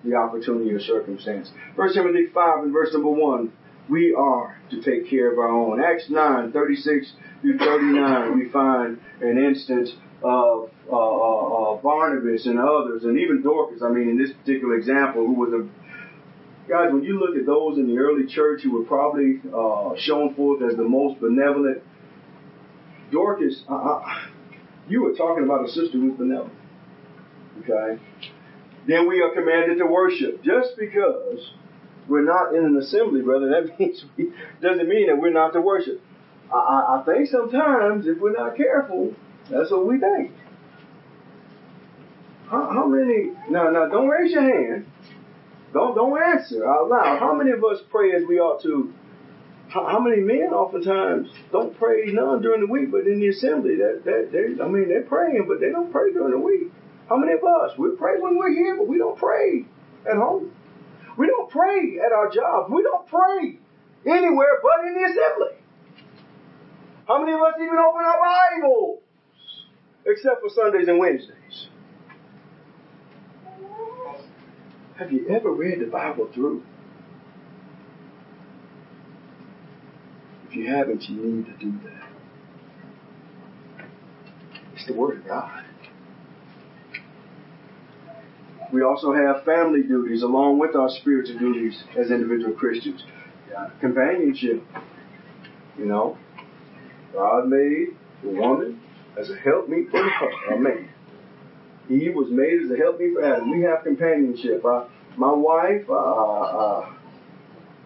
[0.04, 1.52] the opportunity or circumstance.
[1.76, 3.52] 1 Timothy 5 and verse number 1,
[3.88, 5.80] we are to take care of our own.
[5.80, 9.92] Acts 9, 36 through 39, we find an instance
[10.24, 13.82] of uh, uh, uh, Barnabas and others, and even Dorcas.
[13.84, 16.92] I mean, in this particular example, who was a guys.
[16.92, 20.62] When you look at those in the early church who were probably uh, shown forth
[20.64, 21.82] as the most benevolent,
[23.12, 23.64] Dorcas,
[24.90, 26.54] you were talking about a sister who's benevolent.
[27.62, 28.02] Okay.
[28.88, 30.44] Then we are commanded to worship.
[30.44, 31.52] Just because
[32.08, 35.62] we're not in an assembly, brother, that means we, doesn't mean that we're not to
[35.62, 36.02] worship.
[36.54, 39.14] I, I think sometimes if we're not careful,
[39.50, 40.32] that's what we think.
[42.50, 43.32] How, how many?
[43.50, 44.86] Now, now, don't raise your hand.
[45.74, 47.20] Don't don't answer out loud.
[47.20, 48.94] How many of us pray as we ought to?
[49.68, 53.76] How, how many men oftentimes don't pray none during the week, but in the assembly,
[53.76, 56.72] that that they, I mean, they're praying, but they don't pray during the week.
[57.10, 59.66] How many of us we pray when we're here, but we don't pray
[60.10, 60.52] at home?
[61.18, 62.72] We don't pray at our jobs.
[62.72, 63.60] We don't pray
[64.06, 65.60] anywhere but in the assembly.
[67.08, 69.07] How many of us even open our Bibles?
[70.08, 71.68] Except for Sundays and Wednesdays.
[74.98, 76.64] Have you ever read the Bible through?
[80.48, 82.08] If you haven't, you need to do that.
[84.76, 85.66] It's the Word of God.
[88.72, 93.04] We also have family duties along with our spiritual duties as individual Christians.
[93.82, 94.64] Companionship.
[95.78, 96.18] You know,
[97.14, 97.90] God made
[98.24, 98.80] the woman
[99.18, 100.90] as a helpmeet for a man.
[101.90, 103.52] Eve was made as a helpmeet for Adam.
[103.52, 104.64] We have companionship.
[104.64, 104.86] Uh,
[105.18, 106.94] my wife, uh, uh,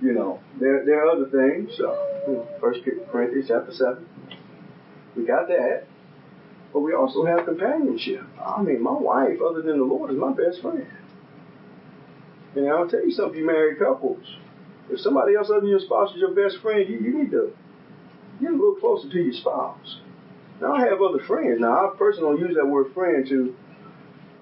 [0.02, 1.80] you know, there there are other things.
[1.80, 4.08] Uh, First Corinthians chapter seven.
[5.16, 5.86] We got that.
[6.74, 8.22] But we also have companionship.
[8.40, 10.88] I mean, my wife, other than the Lord, is my best friend.
[12.56, 14.24] And I'll tell you something, you married couples.
[14.90, 17.54] If somebody else other than your spouse is your best friend, you, you need to
[18.40, 20.00] get a little closer to your spouse.
[20.62, 21.60] Now, I have other friends.
[21.60, 23.56] Now, I personally don't use that word friend to.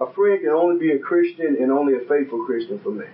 [0.02, 3.06] A friend can only be a Christian and only a faithful Christian for me.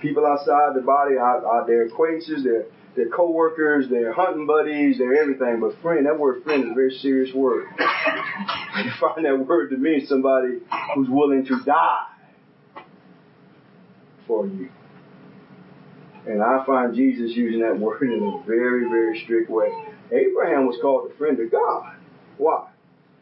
[0.00, 5.14] People outside the body are, are their acquaintances, their their co-workers, their hunting buddies, their
[5.22, 5.60] everything.
[5.60, 7.66] But friend, that word friend is a very serious word.
[8.78, 10.60] You find that word to mean somebody
[10.94, 12.06] who's willing to die
[14.24, 14.68] for you.
[16.26, 19.68] And I find Jesus using that word in a very, very strict way.
[20.12, 21.96] Abraham was called a friend of God.
[22.38, 22.68] Why?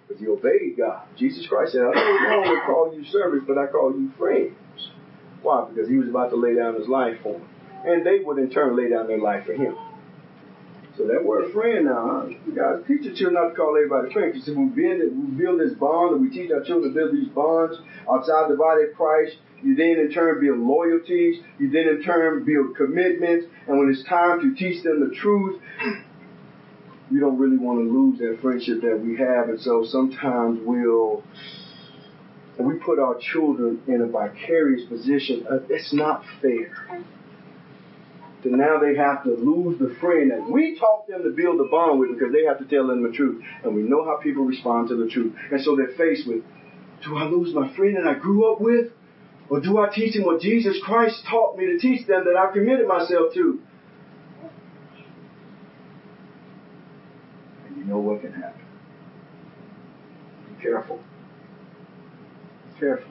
[0.06, 1.02] Because he obeyed God.
[1.16, 4.54] Jesus Christ said, I don't longer call you servants, but I call you friends.
[5.42, 5.66] Why?
[5.68, 7.48] Because he was about to lay down his life for them.
[7.84, 9.76] And they would in turn lay down their life for him.
[10.96, 14.32] So that word friend now, guys teach your children not to call everybody friend.
[14.32, 17.28] Because we build, we build this bond, and we teach our children to build these
[17.28, 17.76] bonds
[18.10, 19.36] outside the body of Christ.
[19.62, 21.42] You then in turn build loyalties.
[21.58, 23.46] You then in turn build commitments.
[23.68, 25.60] And when it's time to teach them the truth,
[27.10, 29.48] we don't really want to lose that friendship that we have.
[29.48, 31.22] And so sometimes we'll,
[32.58, 35.46] we put our children in a vicarious position.
[35.48, 36.72] Uh, it's not fair
[38.42, 41.68] to now they have to lose the friend that we taught them to build a
[41.70, 43.42] bond with because they have to tell them the truth.
[43.64, 45.34] And we know how people respond to the truth.
[45.50, 46.42] And so they're faced with,
[47.04, 48.92] do I lose my friend that I grew up with?
[49.48, 52.52] Or do I teach them what Jesus Christ taught me to teach them that I
[52.52, 53.60] committed myself to?
[57.86, 58.60] Know what can happen.
[60.48, 61.00] Be careful.
[62.74, 63.10] Be careful.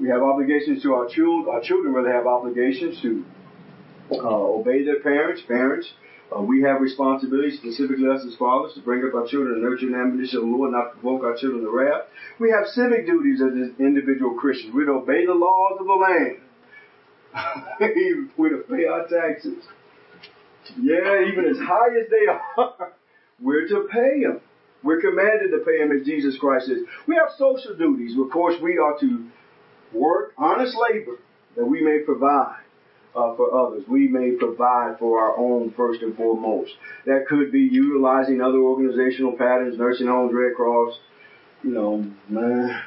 [0.00, 1.54] We have obligations to our children.
[1.54, 3.24] Our children really have obligations to
[4.12, 5.42] uh, obey their parents.
[5.46, 5.92] Parents,
[6.34, 9.86] uh, we have responsibilities, specifically us as fathers, to bring up our children and nurture
[9.86, 12.06] and admonition of the Lord, not provoke our children to wrath.
[12.38, 14.72] We have civic duties as individual Christians.
[14.74, 16.38] We're to obey the laws of the land.
[18.36, 19.64] We're to pay our taxes.
[20.78, 22.92] Yeah, even as high as they are,
[23.42, 24.40] we're to pay them.
[24.82, 26.86] We're commanded to pay them as Jesus Christ is.
[27.06, 28.18] We have social duties.
[28.18, 29.26] Of course, we are to
[29.92, 31.18] work, honest labor,
[31.56, 32.60] that we may provide
[33.14, 33.84] uh, for others.
[33.88, 36.72] We may provide for our own first and foremost.
[37.06, 40.98] That could be utilizing other organizational patterns, nursing homes, Red Cross.
[41.62, 42.82] You know, man,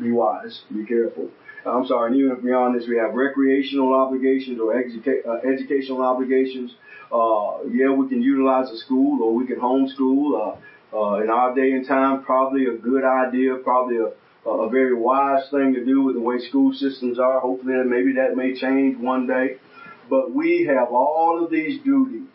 [0.00, 1.30] be wise, be careful.
[1.66, 6.74] I'm sorry, and even beyond this, we have recreational obligations or educa- uh, educational obligations.
[7.12, 10.56] Uh, yeah, we can utilize a school or we can homeschool.
[10.56, 10.56] Uh,
[10.90, 14.12] uh, in our day and time, probably a good idea, probably a
[14.48, 17.40] a very wise thing to do with the way school systems are.
[17.40, 19.58] Hopefully, maybe that may change one day.
[20.08, 22.28] But we have all of these duties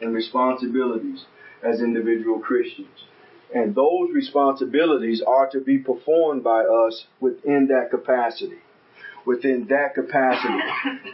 [0.00, 1.24] and responsibilities
[1.62, 2.88] as individual Christians.
[3.54, 8.58] And those responsibilities are to be performed by us within that capacity.
[9.26, 10.58] Within that capacity.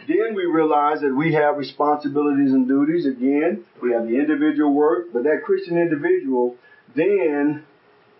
[0.07, 3.05] then we realize that we have responsibilities and duties.
[3.05, 6.55] Again, we have the individual work, but that Christian individual
[6.95, 7.65] then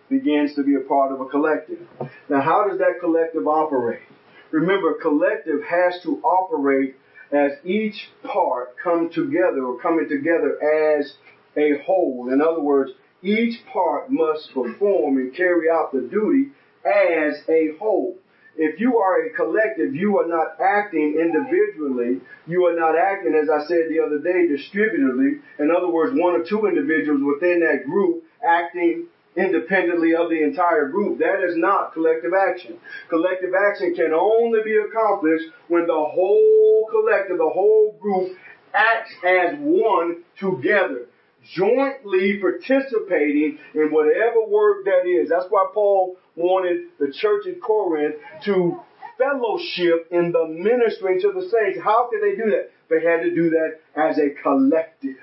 [0.08, 1.80] begins to be a part of a collective.
[2.28, 4.02] Now, how does that collective operate?
[4.50, 6.96] Remember, collective has to operate
[7.32, 11.14] as each part come together or coming together as
[11.56, 12.28] a whole.
[12.32, 12.90] In other words,
[13.22, 16.50] each part must perform and carry out the duty
[16.84, 18.16] as a whole.
[18.56, 22.20] If you are a collective, you are not acting individually.
[22.46, 25.40] You are not acting, as I said the other day, distributively.
[25.58, 29.06] In other words, one or two individuals within that group acting
[29.36, 31.18] independently of the entire group.
[31.18, 32.78] That is not collective action.
[33.08, 38.36] Collective action can only be accomplished when the whole collective, the whole group
[38.74, 41.06] acts as one together,
[41.54, 45.28] jointly participating in whatever work that is.
[45.28, 48.80] That's why Paul wanted the church at Corinth to
[49.18, 51.78] fellowship in the ministering to the saints.
[51.82, 52.70] How could they do that?
[52.88, 55.16] They had to do that as a collective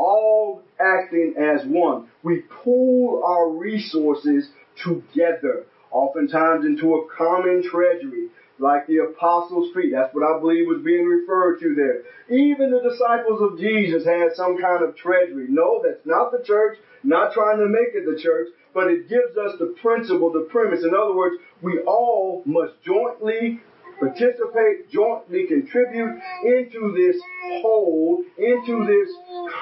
[0.00, 2.08] all acting as one.
[2.22, 4.48] We pool our resources
[4.82, 8.28] together, oftentimes into a common treasury,
[8.60, 9.92] like the apostles' feet.
[9.92, 12.02] That's what I believe was being referred to there.
[12.28, 15.46] Even the disciples of Jesus had some kind of treasury.
[15.48, 19.36] No, that's not the church, not trying to make it the church, but it gives
[19.36, 20.84] us the principle, the premise.
[20.84, 23.60] In other words, we all must jointly
[23.98, 27.20] participate, jointly contribute into this
[27.60, 29.10] whole, into this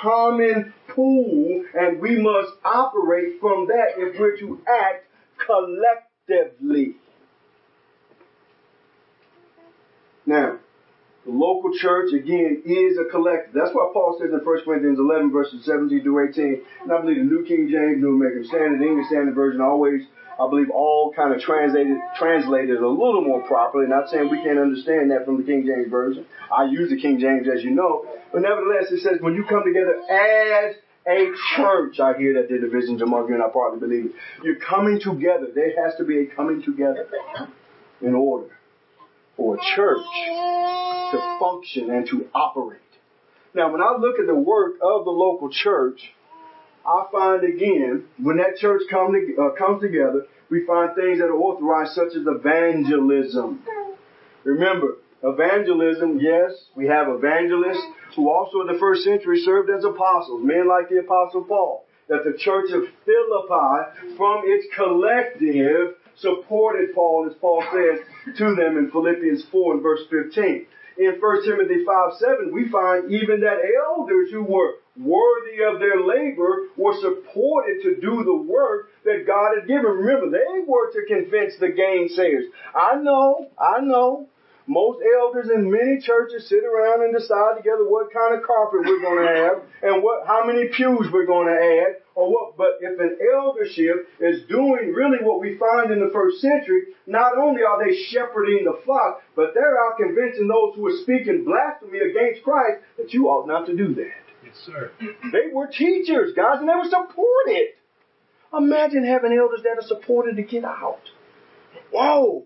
[0.01, 5.07] common pool, and we must operate from that if we're to act
[5.45, 6.97] collectively.
[10.29, 10.59] Now,
[11.25, 13.55] the local church, again, is a collective.
[13.57, 16.63] That's why Paul says in 1 Corinthians 11, verses 17 through 18.
[16.85, 20.05] And I believe the New King James, New American Standard, English Standard Version always
[20.39, 23.89] I believe all kind of translated translated a little more properly.
[23.89, 26.27] Not saying we can't understand that from the King James version.
[26.57, 29.65] I use the King James as you know, but nevertheless it says when you come
[29.65, 30.77] together as
[31.09, 34.13] a church, I hear that the divisions among you, and I partly believe it.
[34.45, 35.49] You're coming together.
[35.53, 37.09] There has to be a coming together
[38.01, 38.58] in order
[39.39, 40.05] for a church
[41.13, 42.81] to function and to operate.
[43.55, 46.13] Now, when I look at the work of the local church,
[46.85, 51.27] I find again, when that church come to, uh, comes together, we find things that
[51.27, 53.63] are authorized, such as evangelism.
[54.45, 57.85] Remember, evangelism, yes, we have evangelists
[58.17, 61.85] who also in the first century served as apostles, men like the apostle Paul.
[62.09, 68.77] That the church of Philippi, from its collective, supported Paul, as Paul says to them
[68.77, 70.67] in Philippians 4 and verse 15
[70.99, 76.03] in 1 Timothy 5 7, we find even that elders who were worthy of their
[76.03, 79.85] labor were supported to do the work that God had given.
[79.85, 82.51] Remember, they were to convince the gainsayers.
[82.75, 84.27] I know, I know.
[84.69, 89.01] Most elders in many churches sit around and decide together what kind of carpet we're
[89.01, 92.57] going to have and what, how many pews we're going to add or what.
[92.57, 97.39] But if an eldership is doing really what we find in the first century, not
[97.39, 101.99] only are they shepherding the flock, but they're out convincing those who are speaking blasphemy
[101.99, 104.21] against Christ that you ought not to do that.
[104.45, 104.93] Yes, sir.
[105.33, 107.73] They were teachers, guys, and they were supported.
[108.53, 111.01] Imagine having elders that are supported to get out.
[111.93, 112.45] Whoa!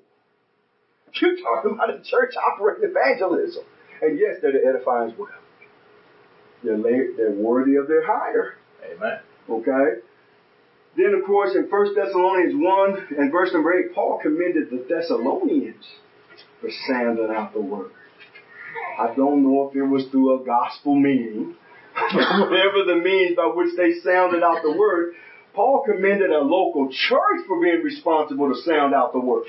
[1.20, 3.64] You're talking about a church operating evangelism.
[4.00, 5.28] And yes, they're to edify as well.
[6.64, 8.54] They're, la- they're worthy of their hire.
[8.84, 9.20] Amen.
[9.48, 10.00] Okay?
[10.96, 15.84] Then, of course, in 1 Thessalonians 1 and verse number 8, Paul commended the Thessalonians
[16.60, 17.90] for sounding out the word.
[18.98, 21.56] I don't know if it was through a gospel meeting,
[21.94, 25.14] whatever the means by which they sounded out the word,
[25.54, 29.44] Paul commended a local church for being responsible to sound out the word,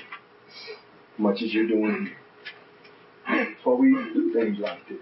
[1.18, 3.44] much as you're doing here.
[3.46, 4.98] That's why we do things like this.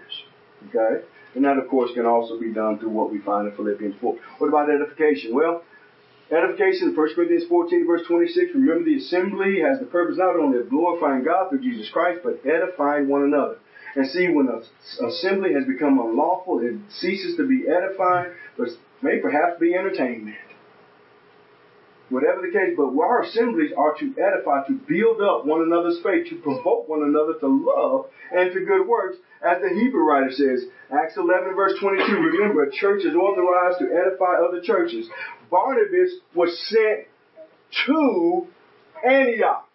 [0.69, 1.05] Okay?
[1.35, 4.17] And that, of course, can also be done through what we find in Philippians 4.
[4.37, 5.33] What about edification?
[5.33, 5.63] Well,
[6.31, 10.69] edification, 1 Corinthians 14, verse 26, remember the assembly has the purpose not only of
[10.69, 13.57] glorifying God through Jesus Christ, but edifying one another.
[13.95, 14.63] And see, when an
[15.07, 18.69] assembly has become unlawful, it ceases to be edifying, but
[19.01, 20.37] may perhaps be entertainment.
[22.13, 26.29] Whatever the case, but our assemblies are to edify, to build up one another's faith,
[26.29, 30.65] to provoke one another to love and to good works, as the Hebrew writer says,
[30.93, 32.05] Acts 11 verse 22.
[32.05, 35.09] Remember, a church is authorized to edify other churches.
[35.49, 37.07] Barnabas was sent
[37.87, 38.45] to
[39.03, 39.69] Antioch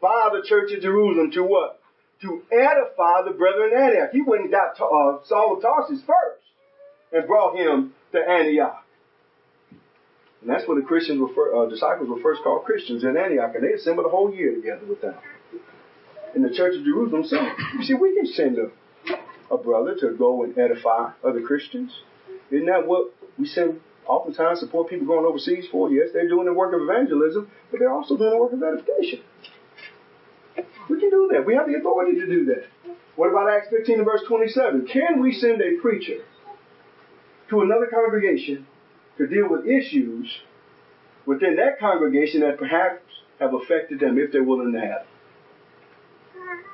[0.00, 1.78] by the church of Jerusalem to what?
[2.22, 4.10] To edify the brethren in Antioch.
[4.12, 6.40] He went and got uh, Saul of Tarsus first
[7.12, 8.85] and brought him to Antioch.
[10.40, 13.52] And that's what the Christians were, fir- uh, disciples were first called Christians in Antioch,
[13.54, 15.14] and they assembled a whole year together with them.
[16.34, 17.48] And the church of Jerusalem sent.
[17.78, 21.90] You see, we can send a, a brother to go and edify other Christians.
[22.50, 25.90] Isn't that what we send oftentimes support people going overseas for?
[25.90, 29.20] Yes, they're doing the work of evangelism, but they're also doing the work of edification.
[30.88, 31.44] We can do that.
[31.46, 32.64] We have the authority to do that.
[33.16, 34.86] What about Acts 15 and verse 27?
[34.92, 36.22] Can we send a preacher
[37.48, 38.66] to another congregation
[39.18, 40.30] to deal with issues
[41.24, 43.02] within that congregation that perhaps
[43.40, 45.06] have affected them if they're willing to have?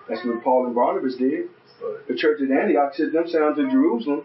[0.08, 1.48] That's what Paul and Barnabas did.
[2.08, 4.24] The church at Antioch sent them down to Jerusalem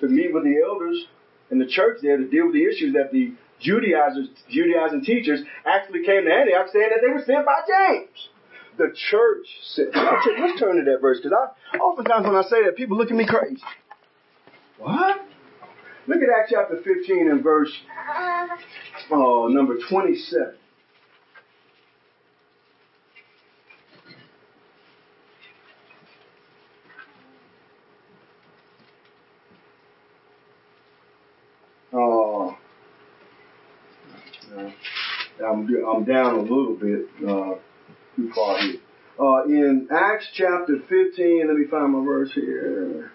[0.00, 1.06] to meet with the elders
[1.50, 6.04] and the church there to deal with the issues that the Judaizers, Judaizing teachers actually
[6.04, 8.28] came to Antioch saying that they were sent by James.
[8.76, 11.36] The church said, let's turn to that verse because
[11.72, 13.62] I, oftentimes when I say that, people look at me crazy.
[14.78, 15.25] What?
[16.08, 17.72] Look at Acts chapter 15 and verse
[19.10, 20.54] uh, number 27.
[31.92, 32.52] Uh,
[35.44, 37.54] I'm, I'm down a little bit, uh,
[38.14, 38.80] too far here.
[39.18, 43.10] Uh, in Acts chapter 15, let me find my verse here.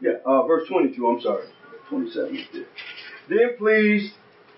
[0.00, 1.46] Yeah, uh, verse 22, I'm sorry.
[1.88, 2.46] 27.
[3.28, 4.12] Then please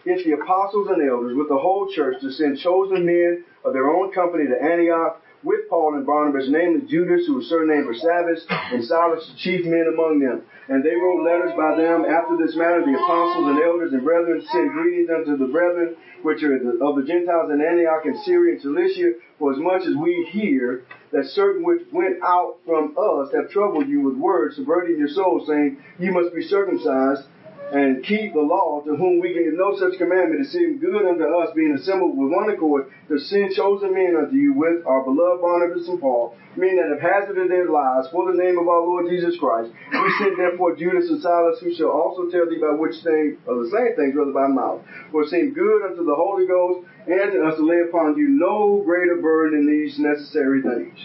[0.05, 3.88] get the apostles and elders with the whole church to send chosen men of their
[3.88, 8.84] own company to Antioch with Paul and Barnabas, namely Judas, who was surnamed Barsabbas, and
[8.84, 10.43] Silas, the chief men among them.
[10.68, 12.84] And they wrote letters by them after this manner.
[12.84, 17.05] The apostles and elders and brethren send greetings unto the brethren which are of the
[17.07, 21.64] Gentiles in Antioch and Syria and Cilicia, for as much as we hear that certain
[21.64, 26.12] which went out from us have troubled you with words, subverting your souls, saying, You
[26.12, 27.28] must be circumcised
[27.72, 31.22] and keep the law, to whom we gave no such commandment, it seemed good unto
[31.22, 35.40] us, being assembled with one accord, to send chosen men unto you with our beloved
[35.40, 39.06] Barnabas and Paul, men that have hazarded their lives for the name of our Lord
[39.08, 39.70] Jesus Christ.
[39.70, 43.62] We send therefore Judas and Silas, who shall also tell thee by which thing, or
[43.62, 44.82] the same things, rather by mouth.
[45.12, 48.34] For it seemed good unto the Holy Ghost and to us to lay upon you
[48.34, 50.98] no greater burden than these necessary things.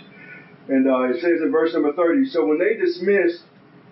[0.68, 3.46] And uh, it says in verse number 30, so when they dismissed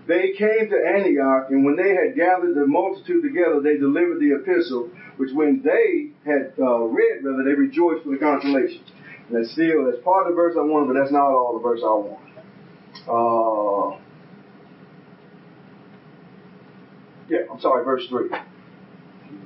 [0.07, 4.35] they came to Antioch, and when they had gathered the multitude together, they delivered the
[4.35, 8.83] epistle, which when they had uh, read, rather, they rejoiced for the consolation.
[9.29, 11.63] And that's still, that's part of the verse I wanted, but that's not all the
[11.63, 12.19] verse I want.
[13.07, 13.97] Uh,
[17.29, 18.29] yeah, I'm sorry, verse 3.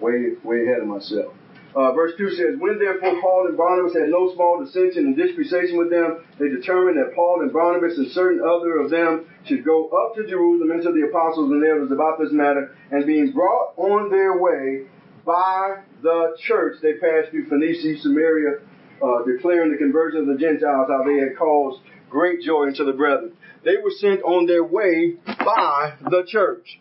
[0.02, 1.34] Way, way ahead of myself.
[1.76, 5.78] Uh, verse 2 says, When therefore Paul and Barnabas had no small dissension and disputation
[5.78, 9.90] with them, they determined that Paul and Barnabas and certain other of them should go
[9.90, 14.10] up to Jerusalem into the apostles and elders about this matter, and being brought on
[14.10, 14.88] their way
[15.26, 18.60] by the church, they passed through Phoenicia, Samaria,
[19.04, 22.94] uh, declaring the conversion of the Gentiles, how they had caused great joy unto the
[22.94, 23.34] brethren.
[23.64, 26.80] They were sent on their way by the church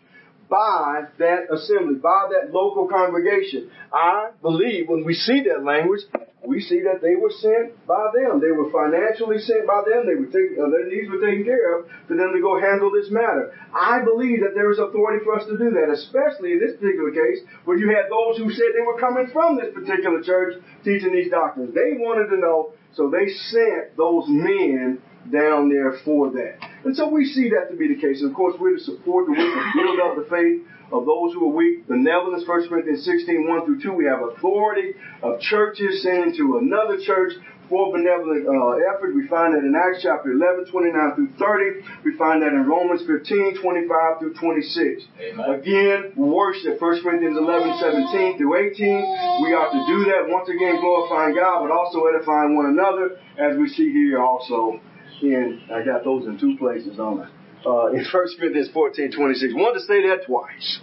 [0.49, 3.69] by that assembly, by that local congregation.
[3.91, 6.01] I believe when we see that language,
[6.47, 8.39] we see that they were sent by them.
[8.39, 10.07] They were financially sent by them.
[10.07, 12.87] They were taken, uh, their needs were taken care of for them to go handle
[12.87, 13.51] this matter.
[13.75, 17.11] I believe that there is authority for us to do that, especially in this particular
[17.11, 21.11] case where you had those who said they were coming from this particular church teaching
[21.11, 21.75] these doctrines.
[21.75, 26.57] They wanted to know, so they sent those men down there for that.
[26.85, 28.21] And so we see that to be the case.
[28.21, 31.33] And of course, we're to support the weak and build up the faith of those
[31.33, 31.87] who are weak.
[31.87, 33.93] Benevolence, 1 Corinthians 16, 1 through 2.
[33.93, 37.33] We have authority of churches sending to another church
[37.69, 39.13] for benevolent uh, effort.
[39.13, 41.83] We find that in Acts chapter 11, 29 through 30.
[42.05, 45.03] We find that in Romans 15, 25 through 26.
[45.19, 45.49] Amen.
[45.51, 49.43] Again, worship, 1 Corinthians 11, 17 through 18.
[49.43, 53.57] We ought to do that, once again glorifying God, but also edifying one another, as
[53.57, 54.79] we see here also
[55.21, 57.29] in, I got those in two places on it.
[57.65, 59.53] Uh, in 1 Corinthians 14, 26.
[59.55, 60.79] Wanted to say that twice.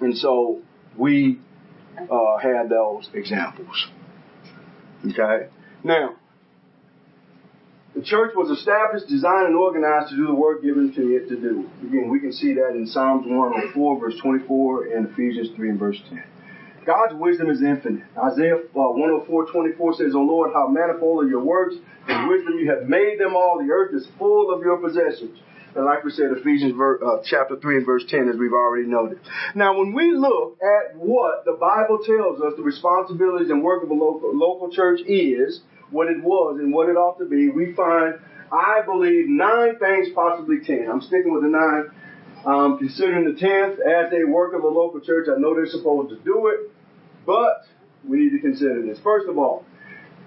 [0.00, 0.60] And so
[0.96, 1.40] we
[1.98, 3.88] uh, had those examples.
[5.04, 5.48] Okay?
[5.84, 6.16] Now,
[7.94, 11.36] the church was established, designed, and organized to do the work given to it to
[11.36, 11.68] do.
[11.82, 16.00] Again, we can see that in Psalms 104, verse 24, and Ephesians 3 and verse
[16.08, 16.22] 10.
[16.88, 18.08] God's wisdom is infinite.
[18.16, 21.74] Isaiah uh, 104, 24 says, O Lord, how manifold are your works
[22.08, 23.60] and wisdom you have made them all.
[23.60, 25.38] The earth is full of your possessions.
[25.76, 28.88] And like we said, Ephesians ver- uh, chapter 3 and verse 10, as we've already
[28.88, 29.20] noted.
[29.54, 33.90] Now, when we look at what the Bible tells us the responsibilities and work of
[33.90, 35.60] a local, local church is,
[35.90, 38.14] what it was and what it ought to be, we find,
[38.50, 40.88] I believe, nine things, possibly ten.
[40.90, 41.90] I'm sticking with the nine.
[42.46, 46.08] Um, considering the tenth as a work of a local church, I know they're supposed
[46.10, 46.72] to do it.
[47.28, 47.68] But
[48.08, 48.98] we need to consider this.
[49.04, 49.68] First of all,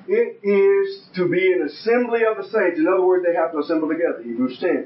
[0.05, 2.77] it is to be an assembly of the saints.
[2.77, 4.21] In other words, they have to assemble together.
[4.21, 4.85] Hebrews 10.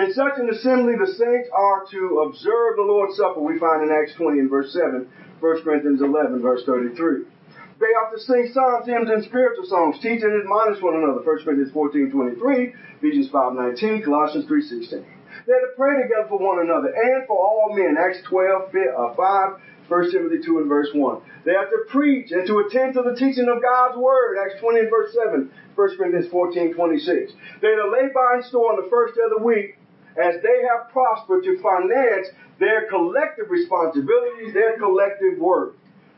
[0.00, 3.92] In such an assembly, the saints are to observe the Lord's Supper, we find in
[3.92, 7.28] Acts 20 and verse 7, 1 Corinthians 11, verse 33.
[7.76, 11.44] They ought to sing psalms, hymns, and spiritual songs, teach and admonish one another, 1
[11.44, 15.04] Corinthians 14, 23, Ephesians 5, 19, Colossians 3, 16.
[15.46, 19.60] They're to pray together for one another and for all men, Acts 12, uh, 5,
[19.90, 21.22] 1 Timothy 2 and verse 1.
[21.44, 24.86] They have to preach and to attend to the teaching of God's word, Acts 20
[24.86, 27.32] and verse 7, 1 Corinthians 14, 26.
[27.60, 29.76] They're to lay by and store on the first day of the week
[30.14, 32.28] as they have prospered to finance
[32.60, 35.74] their collective responsibilities, their collective work.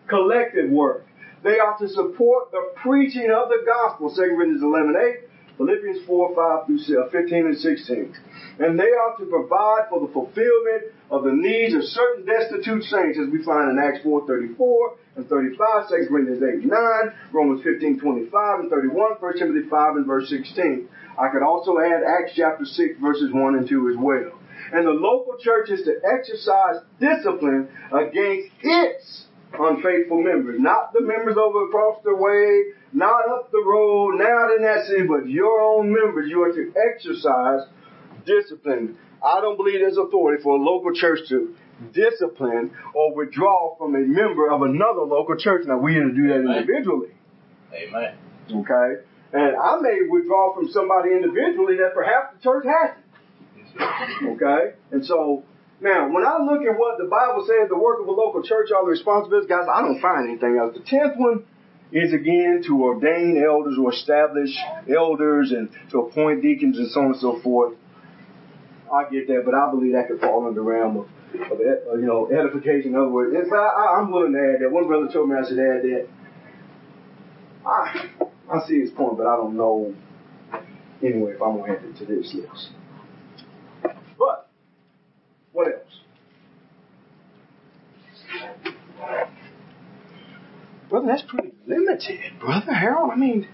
[0.07, 1.07] Collective work.
[1.43, 6.35] They are to support the preaching of the gospel, 2 Corinthians 11, 8, Philippians 4,
[6.35, 8.15] 5 through 15 and 16.
[8.63, 13.19] And they are to provide for the fulfillment of the needs of certain destitute saints,
[13.19, 16.79] as we find in Acts 4, 34 and 35, 2 Corinthians 8, 9,
[17.33, 20.89] Romans 15, 25 and 31, 1 Timothy 5 and verse 16.
[21.19, 24.39] I could also add Acts chapter 6, verses 1 and 2 as well.
[24.73, 29.27] And the local church is to exercise discipline against its
[29.59, 34.63] unfaithful members, not the members over across the way, not up the road, not in
[34.63, 36.31] that city, but your own members.
[36.31, 37.69] You are to exercise
[38.25, 38.97] discipline.
[39.25, 41.55] I don't believe there's authority for a local church to
[41.93, 45.67] discipline or withdraw from a member of another local church.
[45.67, 46.57] Now we are to do that Amen.
[46.59, 47.15] individually.
[47.73, 48.17] Amen.
[48.51, 49.03] Okay?
[49.33, 53.03] And I may withdraw from somebody individually that perhaps the church hasn't.
[54.37, 54.77] Okay?
[54.91, 55.45] And so
[55.83, 58.71] now, when I look at what the Bible says the work of a local church
[58.71, 60.77] all the responsibilities, guys, I don't find anything else.
[60.77, 61.45] The tenth one
[61.91, 64.51] is again to ordain elders or establish
[64.89, 67.75] elders and to appoint deacons and so on and so forth.
[68.93, 71.07] I get that, but I believe that could fall under the realm of,
[71.51, 72.91] of uh, you know, edification.
[72.91, 74.71] In other words, I, I'm willing to add that.
[74.71, 76.09] One brother told me I should add that.
[77.67, 78.11] I,
[78.53, 79.95] I see his point, but I don't know
[81.03, 82.71] anyway if I'm going to add it to this list.
[84.19, 84.51] But,
[85.53, 86.01] what else?
[90.91, 93.11] Brother, that's pretty limited, Brother Harold.
[93.11, 93.49] I mean,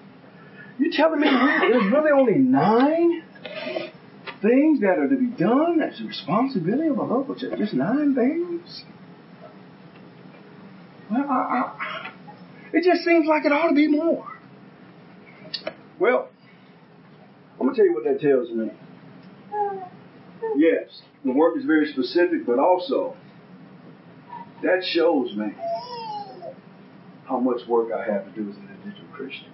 [0.78, 3.22] you telling me there's really only nine
[4.43, 7.59] things that are to be done as a responsibility of a local church?
[7.59, 8.84] Just nine things?
[11.11, 12.12] Well, I, I,
[12.72, 14.26] it just seems like it ought to be more.
[15.99, 16.28] Well,
[17.59, 18.70] I'm going to tell you what that tells me.
[20.57, 23.16] Yes, the work is very specific, but also
[24.62, 25.55] that shows me
[27.28, 29.53] how much work I have to do as an individual Christian.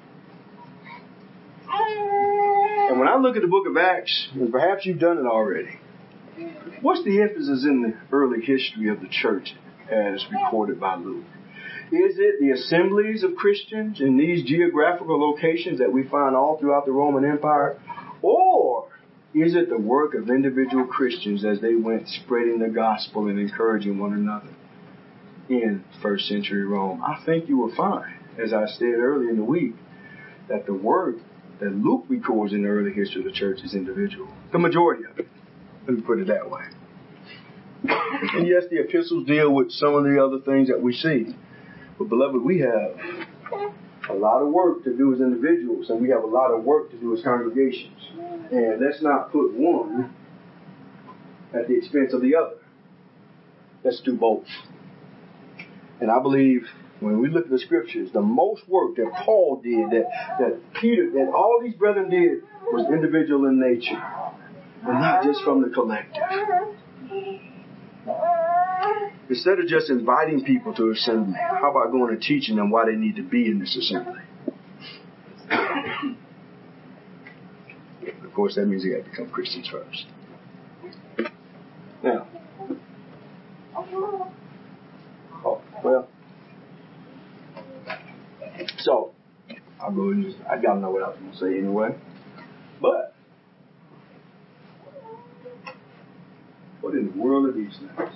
[2.88, 5.78] And when I look at the book of Acts, and perhaps you've done it already,
[6.82, 9.54] what's the emphasis in the early history of the church
[9.90, 11.24] as recorded by Luke?
[11.92, 16.84] Is it the assemblies of Christians in these geographical locations that we find all throughout
[16.84, 17.80] the Roman Empire?
[18.20, 18.88] Or
[19.34, 23.98] is it the work of individual Christians as they went spreading the gospel and encouraging
[23.98, 24.50] one another
[25.48, 27.02] in first century Rome?
[27.02, 29.74] I think you will find, as I said earlier in the week,
[30.48, 31.16] that the work
[31.60, 34.28] that Luke records in the early history of the church is individual.
[34.52, 35.28] The majority of it.
[35.86, 36.62] Let me put it that way.
[38.34, 41.36] And yes, the epistles deal with some of the other things that we see.
[41.98, 42.98] But beloved, we have
[44.08, 46.90] a lot of work to do as individuals, and we have a lot of work
[46.90, 48.00] to do as congregations.
[48.50, 50.14] And let's not put one
[51.52, 52.56] at the expense of the other.
[53.84, 54.46] Let's do both.
[56.00, 56.66] And I believe
[57.00, 60.06] when we look at the scriptures, the most work that Paul did, that,
[60.38, 62.42] that Peter, that all these brethren did,
[62.72, 64.02] was individual in nature,
[64.86, 66.22] and not just from the collective.
[69.28, 72.96] Instead of just inviting people to assembly, how about going and teaching them why they
[72.96, 74.20] need to be in this assembly?
[78.24, 80.06] of course, that means they got to become Christians first.
[82.02, 82.26] Now,
[85.44, 86.08] oh, well,
[88.78, 89.12] so
[89.90, 91.94] Go and just, I gotta know what I was gonna say anyway.
[92.80, 93.14] But,
[96.80, 98.10] what in the world are these things?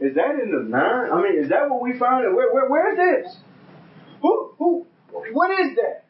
[0.00, 1.12] Is that in the nine?
[1.12, 2.34] I mean, is that what we find?
[2.34, 3.36] Where, where, where is this?
[4.22, 4.86] Who, who,
[5.32, 6.04] what is that?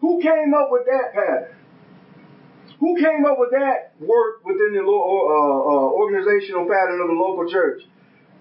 [0.00, 1.56] Who came up with that pattern?
[2.80, 7.50] Who came up with that work within the uh, uh, organizational pattern of the local
[7.50, 7.82] church?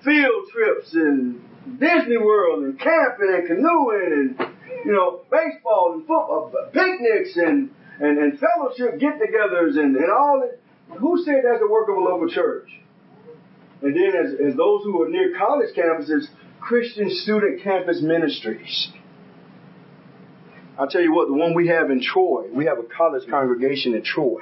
[0.04, 4.50] Field trips and Disney World and camping and canoeing and
[4.86, 10.60] you know baseball and football picnics and and, and fellowship get-togethers and, and all that.
[11.00, 12.68] Who said that's the work of a local church?
[13.82, 16.26] And then as, as those who are near college campuses,
[16.60, 18.90] Christian student campus ministries.
[20.78, 23.94] I'll tell you what, the one we have in Troy, we have a college congregation
[23.94, 24.42] in Troy.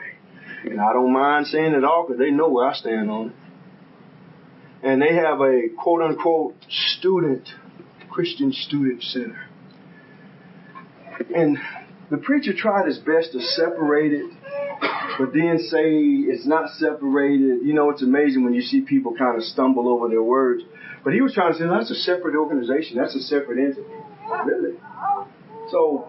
[0.64, 3.34] And I don't mind saying it all because they know where I stand on it.
[4.84, 6.56] And they have a quote unquote
[6.98, 7.50] student,
[8.10, 9.46] Christian student center.
[11.36, 11.58] And
[12.10, 14.32] the preacher tried his best to separate it
[15.20, 15.92] but then say
[16.32, 17.60] it's not separated.
[17.68, 20.64] You know, it's amazing when you see people kind of stumble over their words.
[21.04, 22.98] But he was trying to say that's a separate organization.
[22.98, 23.84] That's a separate entity.
[24.46, 24.78] Really?
[25.72, 26.08] So,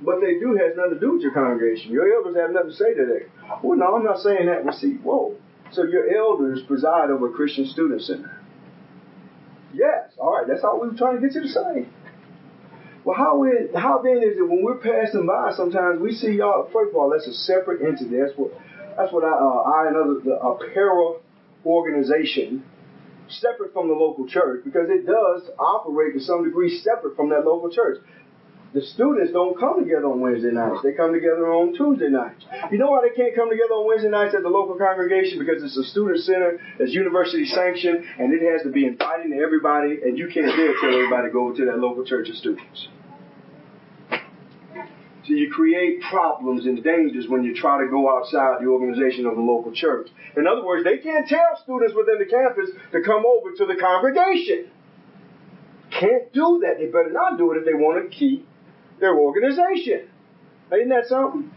[0.00, 1.90] what they do has nothing to do with your congregation.
[1.90, 3.62] Your elders have nothing to say to that.
[3.62, 4.64] Well, no, I'm not saying that.
[4.64, 5.34] But see, whoa.
[5.72, 8.38] So your elders preside over Christian student center.
[9.72, 10.46] Yes, all right.
[10.46, 11.88] That's all we were trying to get you to say.
[13.04, 15.52] Well, how is, how then is it when we're passing by?
[15.56, 16.68] Sometimes we see y'all.
[16.72, 18.16] First of all, that's a separate entity.
[18.16, 18.52] That's what
[18.96, 21.18] that's what I, uh, I and other the,
[21.64, 22.64] organization
[23.28, 27.44] separate from the local church because it does operate to some degree separate from that
[27.46, 27.98] local church.
[28.72, 30.80] The students don't come together on Wednesday nights.
[30.80, 32.40] They come together on Tuesday nights.
[32.72, 35.36] You know why they can't come together on Wednesday nights at the local congregation?
[35.36, 39.38] Because it's a student center that's university sanctioned and it has to be inviting to
[39.44, 42.88] everybody and you can't dare tell everybody to go to that local church of students.
[45.28, 49.36] So you create problems and dangers when you try to go outside the organization of
[49.36, 50.08] the local church.
[50.34, 53.76] In other words, they can't tell students within the campus to come over to the
[53.76, 54.72] congregation.
[55.92, 56.80] Can't do that.
[56.80, 58.48] They better not do it if they want to keep
[59.02, 60.08] their organization.
[60.72, 61.52] Ain't that something?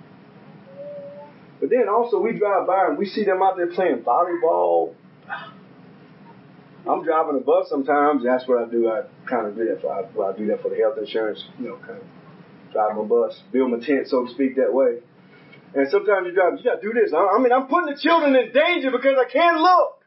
[1.61, 4.93] But then also we drive by and we see them out there playing volleyball.
[6.87, 8.23] I'm driving a bus sometimes.
[8.25, 8.89] That's what I do.
[8.89, 9.93] I kind of do that for.
[9.93, 11.43] I, well, I do that for the health insurance.
[11.57, 12.03] You know, kind of
[12.73, 14.99] drive my bus, build my tent, so to speak, that way.
[15.73, 16.59] And sometimes you drive.
[16.59, 17.13] You got to do this.
[17.13, 20.03] I, I mean, I'm putting the children in danger because I can't look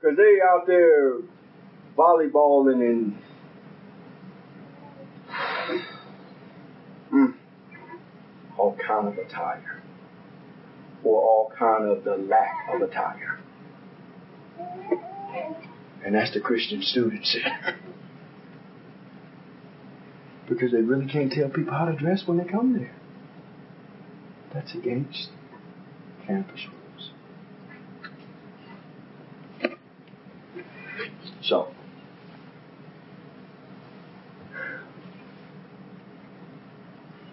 [0.00, 1.18] because they out there
[1.96, 3.22] volleyballing and
[7.12, 7.34] Mm.
[8.56, 9.82] All kind of attire.
[11.04, 13.40] Or all kind of the lack of attire.
[16.04, 17.78] And that's the Christian student center.
[20.48, 22.94] because they really can't tell people how to dress when they come there.
[24.52, 25.30] That's against
[26.26, 27.10] campus rules.
[31.42, 31.72] So,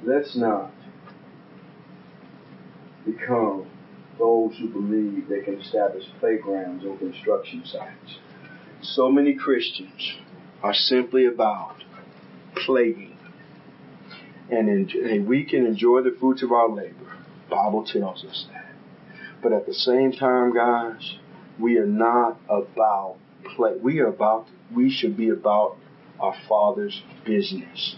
[0.04, 0.72] let's not
[3.12, 3.70] become
[4.18, 8.20] those who believe they can establish playgrounds or construction sites.
[8.82, 10.18] So many Christians
[10.62, 11.84] are simply about
[12.66, 13.18] playing.
[14.52, 17.18] And, we can enjoy the fruits of our labor.
[17.50, 18.74] Bible tells us that.
[19.42, 21.18] But at the same time, guys,
[21.60, 23.18] we are not about
[23.56, 23.74] play.
[23.82, 25.78] We are about, we should be about
[26.20, 27.96] our Father's business.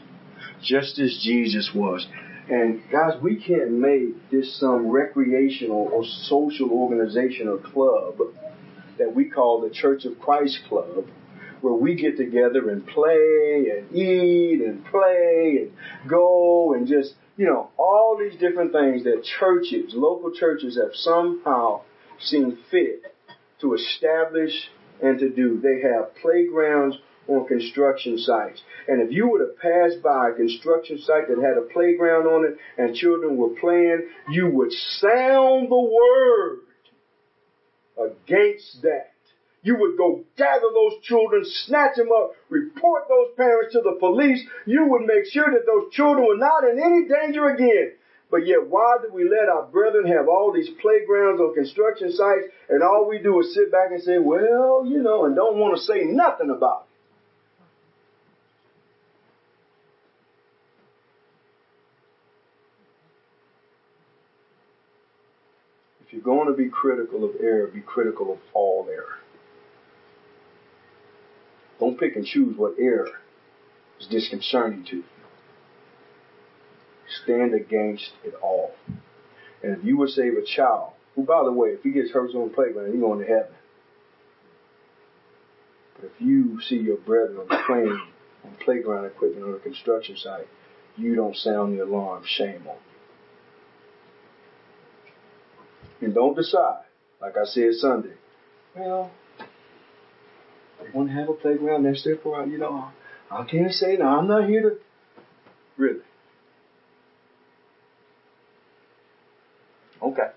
[0.62, 2.05] Just as Jesus was.
[2.50, 8.20] And guys, we can't make this some recreational or social organization or club
[8.98, 11.06] that we call the Church of Christ Club,
[11.62, 17.46] where we get together and play and eat and play and go and just, you
[17.46, 21.82] know, all these different things that churches, local churches have somehow
[22.20, 23.16] seen fit
[23.62, 24.70] to establish
[25.02, 25.60] and to do.
[25.62, 26.98] They have playgrounds
[27.28, 28.62] on construction sites.
[28.88, 32.46] And if you would have passed by a construction site that had a playground on
[32.46, 36.60] it and children were playing, you would sound the word
[37.98, 39.12] against that.
[39.64, 44.44] You would go gather those children, snatch them up, report those parents to the police.
[44.66, 47.94] You would make sure that those children were not in any danger again.
[48.32, 52.48] But yet, why do we let our brethren have all these playgrounds on construction sites
[52.70, 55.76] and all we do is sit back and say, well, you know, and don't want
[55.76, 56.88] to say nothing about it?
[66.08, 69.18] If you're going to be critical of error, be critical of all error.
[71.80, 73.10] Don't pick and choose what error
[73.99, 75.04] is disconcerting to you.
[77.24, 78.72] Stand against it all.
[79.64, 82.34] And if you would save a child, who, by the way, if he gets hurt
[82.36, 83.54] on the playground, he's going to heaven.
[85.95, 88.02] But if you see your brethren plane,
[88.43, 90.47] on playground equipment on a construction site,
[90.97, 92.24] you don't sound the alarm.
[92.26, 92.91] Shame on you.
[96.02, 96.84] And don't decide,
[97.22, 98.16] like I said Sunday,
[98.76, 99.12] well,
[100.80, 102.89] they want to have a playground next there for, you know,
[103.30, 104.78] I can't say no, I'm not here to,
[105.78, 105.99] really.
[110.02, 110.32] Okay.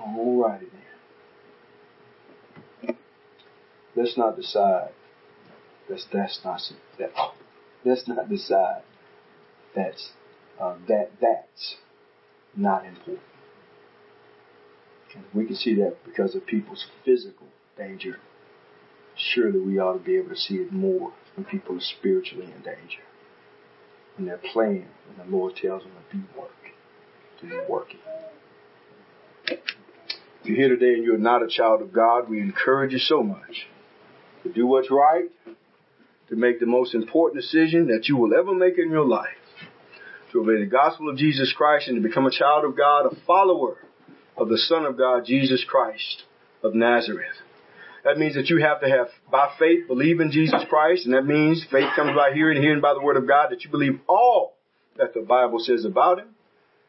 [0.00, 0.66] All righty
[2.82, 2.96] then.
[3.96, 4.90] Let's not decide.
[5.90, 6.60] Let's that's not
[6.98, 7.10] that.
[7.84, 8.82] Let's not decide.
[9.74, 10.12] That's
[10.60, 11.76] uh, that that's
[12.58, 13.24] not important.
[15.34, 17.46] We can see that because of people's physical
[17.76, 18.18] danger.
[19.16, 22.62] Surely we ought to be able to see it more when people are spiritually in
[22.62, 23.02] danger.
[24.16, 26.50] When they're playing, when the Lord tells them to be work,
[27.40, 28.00] to be working.
[29.46, 29.58] If
[30.44, 33.66] you're here today and you're not a child of God, we encourage you so much
[34.42, 35.30] to do what's right,
[36.28, 39.28] to make the most important decision that you will ever make in your life
[40.32, 43.16] to obey the gospel of Jesus Christ and to become a child of God, a
[43.26, 43.76] follower
[44.36, 46.24] of the Son of God, Jesus Christ
[46.62, 47.36] of Nazareth.
[48.04, 51.26] That means that you have to have, by faith, believe in Jesus Christ, and that
[51.26, 54.56] means faith comes by hearing, hearing by the word of God, that you believe all
[54.96, 56.28] that the Bible says about Him,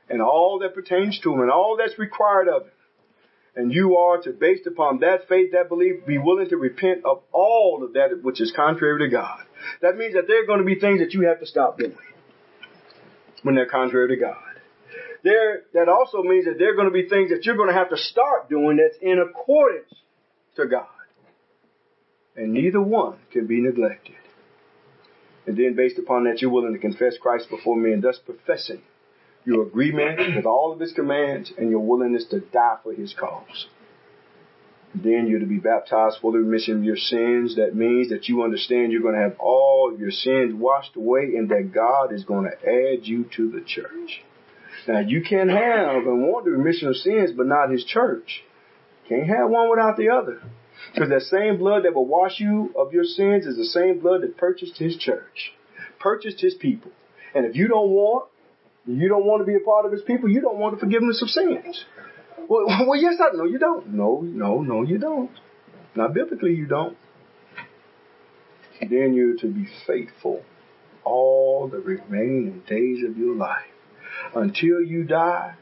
[0.09, 2.71] and all that pertains to Him, and all that's required of Him.
[3.55, 7.23] And you are to, based upon that faith, that belief, be willing to repent of
[7.31, 9.41] all of that which is contrary to God.
[9.81, 11.97] That means that there are going to be things that you have to stop doing
[13.43, 14.35] when they're contrary to God.
[15.23, 17.75] There, that also means that there are going to be things that you're going to
[17.75, 19.93] have to start doing that's in accordance
[20.55, 20.87] to God.
[22.35, 24.15] And neither one can be neglected.
[25.45, 28.81] And then based upon that, you're willing to confess Christ before men, thus professing
[29.45, 33.67] your agreement with all of his commands and your willingness to die for his cause.
[34.95, 37.57] Then you're to be baptized for the remission of your sins.
[37.57, 41.49] That means that you understand you're going to have all your sins washed away and
[41.49, 44.23] that God is going to add you to the church.
[44.87, 48.41] Now you can have and want the remission of sins, but not his church.
[49.07, 50.41] Can't have one without the other.
[50.93, 54.21] Because that same blood that will wash you of your sins is the same blood
[54.21, 55.53] that purchased his church,
[55.99, 56.91] purchased his people.
[57.35, 58.29] And if you don't want,
[58.85, 61.21] you don't want to be a part of his people, you don't want the forgiveness
[61.21, 61.85] of sins.
[62.47, 63.89] Well, well, yes, I no, you don't.
[63.89, 65.31] No, no, no, you don't.
[65.95, 66.97] Now, biblically, you don't.
[68.81, 70.43] Then you're to be faithful
[71.03, 73.65] all the remaining days of your life
[74.35, 75.55] until you die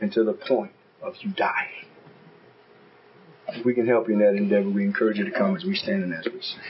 [0.00, 1.86] and to the point of you dying.
[3.48, 5.74] If we can help you in that endeavor, we encourage you to come as we
[5.74, 6.60] stand in as we sing.